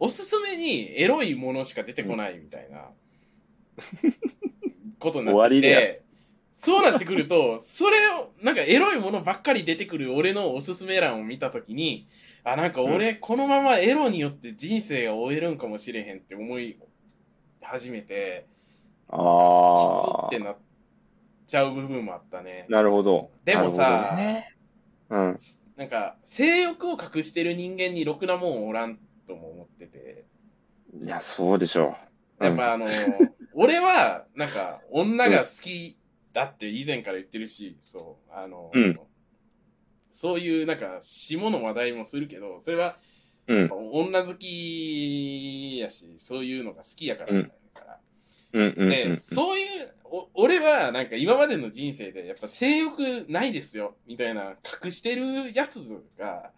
[0.00, 2.90] おすすめにエロいものしか出てこないみたいな、
[4.98, 6.02] ことになってき終わりだて、
[6.60, 12.08] そうなってくると、それを、なんかエロいものばっかり出てくる俺のおすすめ欄を見たときに、
[12.42, 16.76] あ、なんか俺、このままエロによって人生が終えるんかもしれへんって思い
[17.62, 18.48] 始めて、
[19.08, 20.38] あきつあって。
[20.40, 20.56] なっ
[21.46, 22.66] ちゃう部分もあったね。
[22.68, 23.30] なるほど。
[23.44, 24.56] でもさね
[25.10, 25.36] うん。
[25.76, 28.98] なんか、性欲を隠してる人間にろくなもんおらん
[29.28, 30.24] とも思ってて。
[31.00, 31.96] いや、そうでしょ
[32.40, 32.44] う。
[32.44, 32.88] やっぱあの、
[33.54, 35.96] 俺は、なんか、女が好き
[36.32, 38.98] だって以前から言ってるし、そう、あの、うん。
[40.12, 42.98] そういう、なんか、下の話題もするけど、それは、
[43.70, 47.42] 女好きやし、そういうのが好きやからうん。
[47.42, 47.98] だから。
[48.52, 48.88] うんうん。
[48.88, 56.50] で、そういう、お俺は、なんか今までの人生で、やっぱ性欲ないですよ、みたいな、隠してるやつが、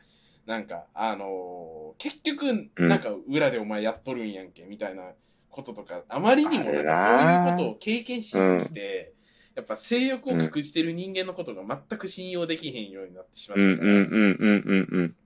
[0.46, 2.88] なんか、あのー結局、うん。
[2.88, 5.12] なんか裏でお前やっとるんやんけ、みたいな
[5.50, 9.12] こととか、あまりにもなんかなそういうことを経験しすぎて、
[9.54, 13.70] やっぱ性欲を隠してる人間のことが全く信用できへんようになってしまってうん。
[13.72, 13.96] るからうん。
[13.96, 14.04] うん。
[14.04, 14.88] うん。
[14.92, 15.00] うん。
[15.00, 15.16] うん。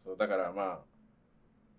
[0.00, 0.78] そう、だからまあ、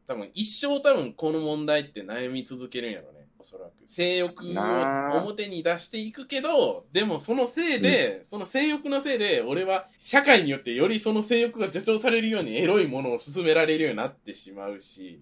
[0.08, 3.28] 多分一生多分この問題って悩み続けるんやろね。
[3.40, 3.72] おそらく。
[3.86, 15.22] 性欲を表に出していくけど、でもそのせいで、その性欲のせいで、俺は社会によってよりその性欲が助長されるようにエロいものを勧められるようになってしまうし、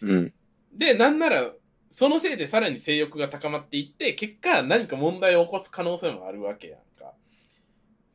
[0.00, 0.32] うん。
[0.72, 1.50] で、なんなら、
[1.92, 7.12] そのせいでさらに性欲が高まっていって、結果何か問題を起こす可能性もあるわけやんか。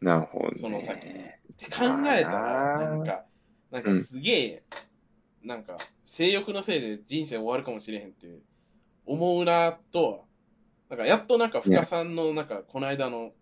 [0.02, 0.56] なるほど、ね。
[0.56, 1.12] その先に。
[1.14, 1.16] っ
[1.56, 3.26] て考えたら、なんか、
[3.70, 4.64] なんかすげえ、
[5.44, 8.28] なんか、性欲のせいで人生終わるかもしれへんって
[9.06, 10.20] 思うなとは、
[10.90, 13.34] なんかやっとなんか深さんのなんかこの間の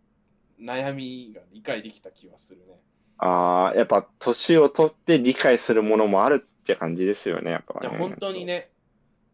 [0.59, 2.81] 悩みが理解できた気はするね。
[3.19, 7.87] ああ、やっぱ年を取って理解するものもあるって感じですよね、やっぱ、ね。
[7.89, 8.74] いや、本当にね、うん。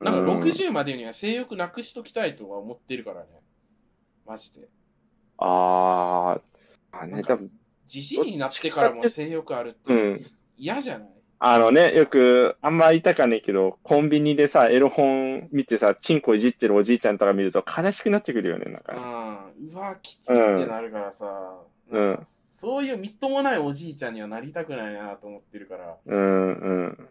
[0.01, 3.27] なんか60までには性欲なくしときたいとは思ってるからね。
[4.25, 4.67] マジで。
[5.37, 6.39] あ
[6.91, 7.51] あ、あね、多分、
[7.83, 10.17] 自信になってからも性欲あるってうん
[10.57, 11.09] 嫌じゃない？
[11.39, 18.99] あのね、よく、あんま言いたかねえけど、コンビニでさ、エロ本見てさ、チンコいじってるおじいちゃんとか見ると悲しくなってくるよね、なんかね。
[19.69, 19.75] うん。
[19.75, 21.31] うわ、きつってなるからさ、うん
[21.91, 27.09] なんかそういうみっともないおじいちゃんにはなりたくないなと思ってるから、うん、うん。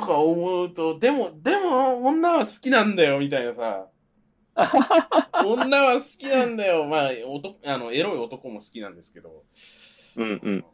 [0.00, 3.86] とか思うと、でも、でも、女は好きなんだよ、みたいなさ。
[5.46, 6.86] 女は好きなんだよ。
[6.86, 9.44] まあ、男あの、エロい男も好きなんですけど。
[10.16, 10.64] うん、うん。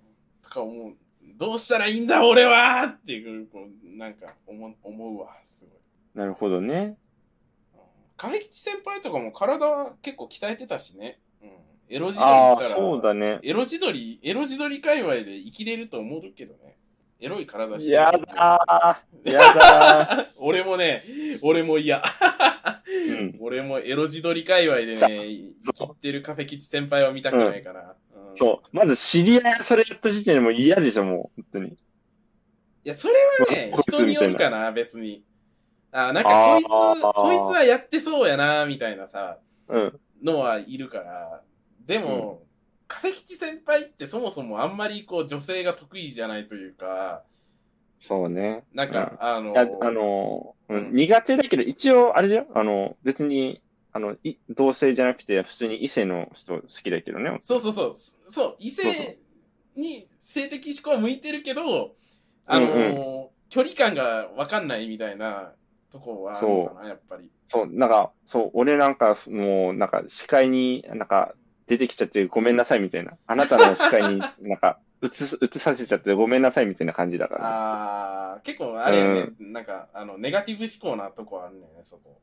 [0.42, 0.96] とか思う。
[1.36, 5.78] どうしたらいいんだ、俺はっていう、こう、なんか思う、思うわ、すごい。
[6.14, 6.96] なるほどね。
[8.16, 11.20] 影吉先輩とかも体は結構鍛えてたしね。
[11.42, 11.50] うん。
[11.88, 13.40] エロ自撮りしたら、そうだね。
[13.42, 16.78] エロ自撮り、エロ自撮り界隈で生きれると思うけどね。
[17.18, 19.30] エロい体してるやだー。
[19.32, 21.02] やだ 俺もね、
[21.42, 22.00] 俺も嫌。
[22.00, 23.18] ー。
[23.18, 23.36] うん。
[23.40, 27.80] 俺もエロ自撮り界隈でさね、生きてるカフェ吉先輩は見たくないかな。
[27.80, 27.86] うん
[28.36, 28.76] そう。
[28.76, 31.42] まず知り合いがそれやった時点でもう嫌でしょ、もう。
[31.42, 31.68] 本当に。
[31.70, 31.76] い
[32.84, 35.24] や、それはね、人によるかな、別に。
[35.90, 39.38] あ、なんかこいつ、こいつはやってそうやな、みたいなさ、
[39.68, 40.00] うん。
[40.22, 41.42] のはいるから。
[41.86, 42.42] でも、
[42.88, 47.22] カフェ吉先輩ってそもそもあんまりこう女性が得意じゃないというか、
[48.00, 48.64] そうね。
[48.74, 52.46] なんか、あのいや、あの、うんうん苦手だけど、一応、あれだよ。
[52.54, 53.62] あの、別に、
[53.92, 57.36] あの、い同性じゃなくて、普通に異性の人好きだけどね。
[57.40, 59.18] そうそうそう、そう、異性
[59.76, 61.94] に性的思考は向いてるけど、
[62.46, 65.52] あのうん距離感がわかんないみたいな
[65.90, 67.30] とこはあるのかな、やっぱり。
[67.46, 71.34] そう、なんか、そう、俺なんか、もう、なんか、視界に、なんか、
[71.66, 73.12] 出てきちゃってごめんなさいみたいな。
[73.26, 77.46] あなたの視界になんか 映す、映させちゃってごめんなさいみたいな感じだから、ね。
[77.46, 82.18] ああ、結構あれよね、なんか、あの、ネガティブ思考なとこあるね、そこ。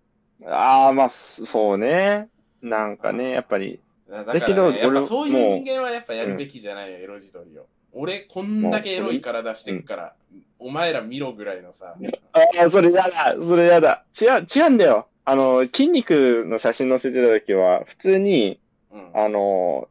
[0.47, 2.29] ああ、まあ、そそうね。
[2.61, 3.79] なんかね、やっぱり、
[4.09, 7.67] だから、ね、だけどやっぱ俺そういう人間はやっぱやるべきじゃないよ、エロ自撮りを。
[7.91, 10.15] 俺、こんだけエロいから出してっから、
[10.57, 11.95] お前ら見ろぐらいのさ。
[12.31, 14.03] ああ、それやだ、それやだ。
[14.19, 15.07] 違う、違うんだよ。
[15.25, 18.59] あの、筋肉の写真載せてた時は、普通に、
[18.93, 19.11] うん。
[19.13, 19.89] あの、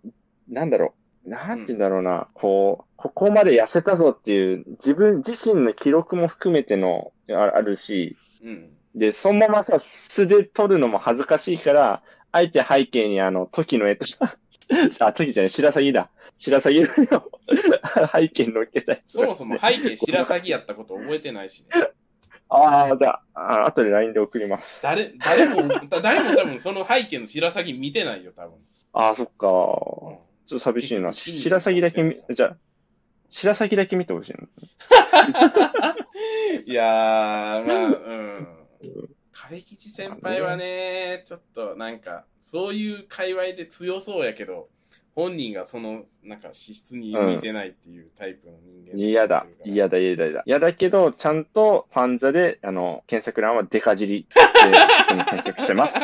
[0.49, 0.95] なんだろ
[1.27, 1.31] う。
[1.31, 2.29] なんて言うんだろうな。
[2.35, 8.71] こう、ここまで痩せたぞっていう、自分自身の記録も含めての、ああるし、うん。
[8.95, 14.37] で、そのままさ、素で撮るのも恥ずかしいから、あえて背景にあの、時の絵とか、
[15.07, 16.11] あ、時じゃない、白鷺だ。
[16.39, 16.89] 白鷺の
[18.13, 21.69] 背景に載っけたりとかそもそも背景白鷺やったこと覚えてないしね。
[22.49, 23.23] ああ、だ。
[23.35, 24.83] あ後で LINE で送ります。
[24.83, 28.59] 誰、誰も、だ誰も多分その背景の白鷺見てないよ、多分。
[28.93, 29.47] ああ、そっか。
[29.47, 31.13] うんちょっと寂しいな。
[31.13, 32.57] 白鷺だけ見、じゃあ、
[33.31, 34.41] 白鷺だけ見てほしいな。
[36.67, 38.49] いやー、まあ、うん。
[39.33, 44.69] 壁吉先輩はね、ちょっとなんか、そういう界隈で強そうやけど、
[45.15, 49.47] 本人がその、なんか資質に向いてないっていうタイプの人間、嫌だ。
[49.65, 49.91] 嫌だ。
[49.91, 50.43] だ、嫌だ、嫌だ。
[50.47, 54.27] 嫌だけど、ちゃんとファンザで、あの、検索欄はデカ尻で
[55.09, 56.01] 検索してます。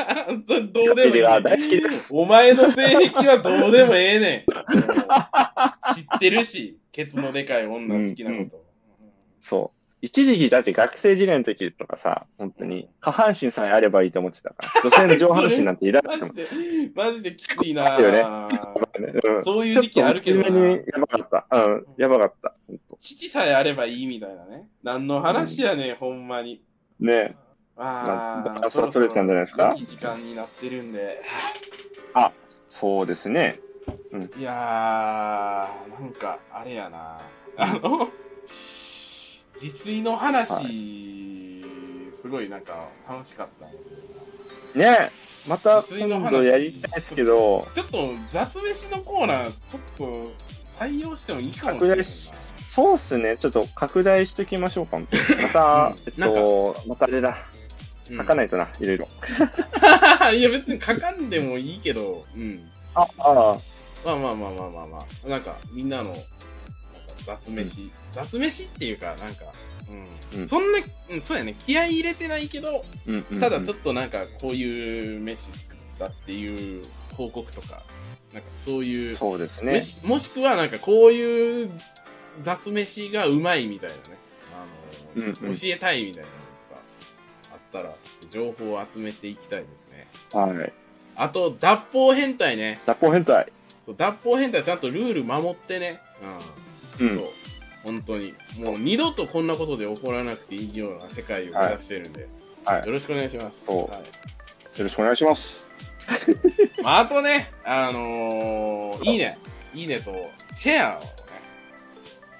[0.46, 1.40] どうでもいい、ね。
[1.42, 2.14] 好きです。
[2.14, 4.44] お前の性癖はどうでもええねん。
[5.94, 8.64] 知ってるし、ケツのでかい女好きなこと。
[9.40, 9.77] そう。
[10.00, 14.82] 一時期だって学生時代の時とかさ、本当に、下半身さえあればいいと思ってたから。
[14.82, 16.84] 女性の上半身なんていらなくてもマジ。
[16.86, 21.56] で、マジできついなだよねぁうんそういう時期あるけどなやばかった。
[21.64, 22.54] うん、やばかった。
[23.00, 24.68] 父さえあればいいみたいなね。
[24.82, 26.62] 何の話やねん、ほんまに。
[27.00, 27.36] ね
[27.76, 29.74] ああ、バランスは取れたんじゃないですか？
[29.76, 31.22] いい時間になってるんで。
[32.68, 33.60] そうですね。
[34.38, 37.18] いやー、なんか、あれやな。
[37.56, 38.10] あの、
[39.60, 41.64] 自炊の話、
[42.10, 45.10] すごいなんか楽しかったね
[45.46, 50.32] また今度やりたいですけど、ちょっと雑飯のコーナー、ちょっと
[50.64, 52.04] 採用してもいいかもしれないな。
[52.04, 53.36] そうっすね。
[53.36, 54.98] ちょっと拡大しときましょうか。
[54.98, 55.06] ま
[55.52, 57.30] た、えっと、またあれだ。
[57.30, 57.58] うん
[58.16, 59.08] 書かないとな、いろいろ。
[60.32, 62.60] いや別に書かんでもいいけど、うん。
[62.94, 63.58] あ、あ
[64.04, 65.28] まあまあまあまあまあまあ。
[65.28, 66.16] なんか、みんなの、
[67.28, 69.44] 雑飯、雑飯っていうか、なんか、
[70.32, 70.40] うん。
[70.40, 70.78] うんそんな、
[71.10, 71.54] うん、そうやね。
[71.58, 73.40] 気合い入れてないけど、うんうん。
[73.40, 77.82] ただちょっっとなんか、こういう飯作ったっていう報告とか、
[78.32, 79.80] なんかそういう、そうですねも。
[79.80, 81.70] しもしくはなんかこういう
[82.42, 84.00] 雑飯がうまいみたいなね。
[84.54, 86.28] あの、うんうん教えたいみたいなの
[86.70, 86.82] とか、
[87.52, 87.94] あったら、
[88.30, 90.06] 情報を集めていきたいですね。
[90.32, 90.72] はい。
[91.16, 92.80] あと、脱法変態ね。
[92.86, 93.52] 脱法変態。
[93.84, 96.00] そう、脱法変態ちゃんとルール守ってね。
[96.22, 96.67] う。
[97.00, 97.26] うんんそう。
[97.82, 98.34] 本当に。
[98.58, 102.28] もう二度とこんなことで起こらなくていいような世界を目指してるんで、
[102.64, 103.70] はいよろしくお願いします。
[103.70, 103.90] はいよ
[104.84, 105.66] ろしくお願いします。
[106.82, 109.38] まあ、あとね、あのーいいね、
[109.74, 111.06] いいねと、シェアをね、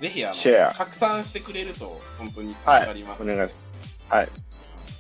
[0.01, 3.23] ぜひあの、シェア拡散してくれると、本当に助はいかります。
[3.23, 3.59] お願いしま
[4.09, 4.15] す。
[4.15, 4.29] はい。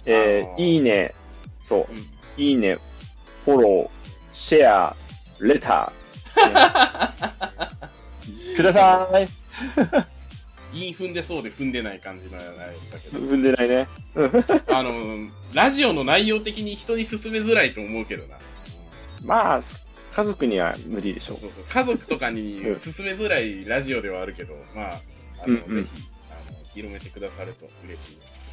[0.06, 1.14] えー、あのーいいね、
[1.62, 1.98] そうう、ん
[2.42, 2.76] いいね、
[3.44, 3.88] フォロー、
[4.34, 4.96] シェア、
[5.40, 6.38] レター。
[8.56, 9.28] ください。
[10.72, 12.42] いい踏んでそうで踏んでない感じのや
[12.84, 13.88] つだけど、踏んでないね。
[14.68, 14.92] あの、
[15.54, 18.36] ラジオの内容的に人に勧めづらいと思うけどな。
[19.24, 19.62] まあ、
[20.12, 21.40] 家族には無理でしょそう。
[21.40, 21.64] そうそう。
[21.68, 25.00] 家族とかにうん勧めづらいラジオではあるけど、まあ、
[25.44, 28.48] あの、うんうんぜひ、あの、広めてくださると嬉しいです。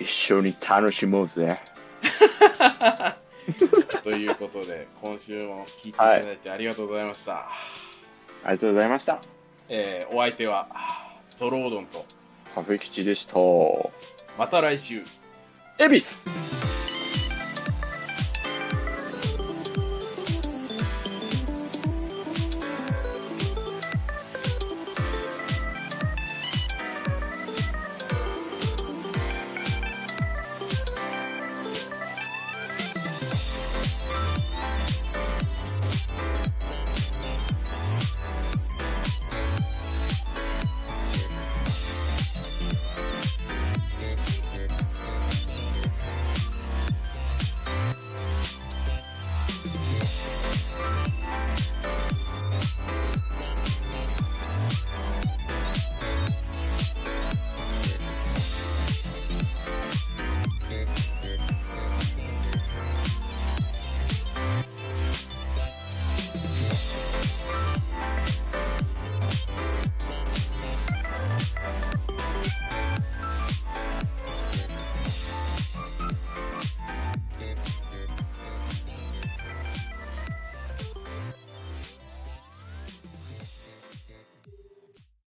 [0.00, 1.58] 一緒に楽しもうぜ。
[4.02, 7.48] ということで、今週も聞いていただいてありがとうございました。
[8.44, 9.39] ありがとうございました。
[9.72, 10.66] えーお相手は、
[11.38, 12.04] トロードンと、
[12.56, 13.36] カフェ吉でした。
[14.36, 15.04] また来週。
[15.78, 16.89] 恵比寿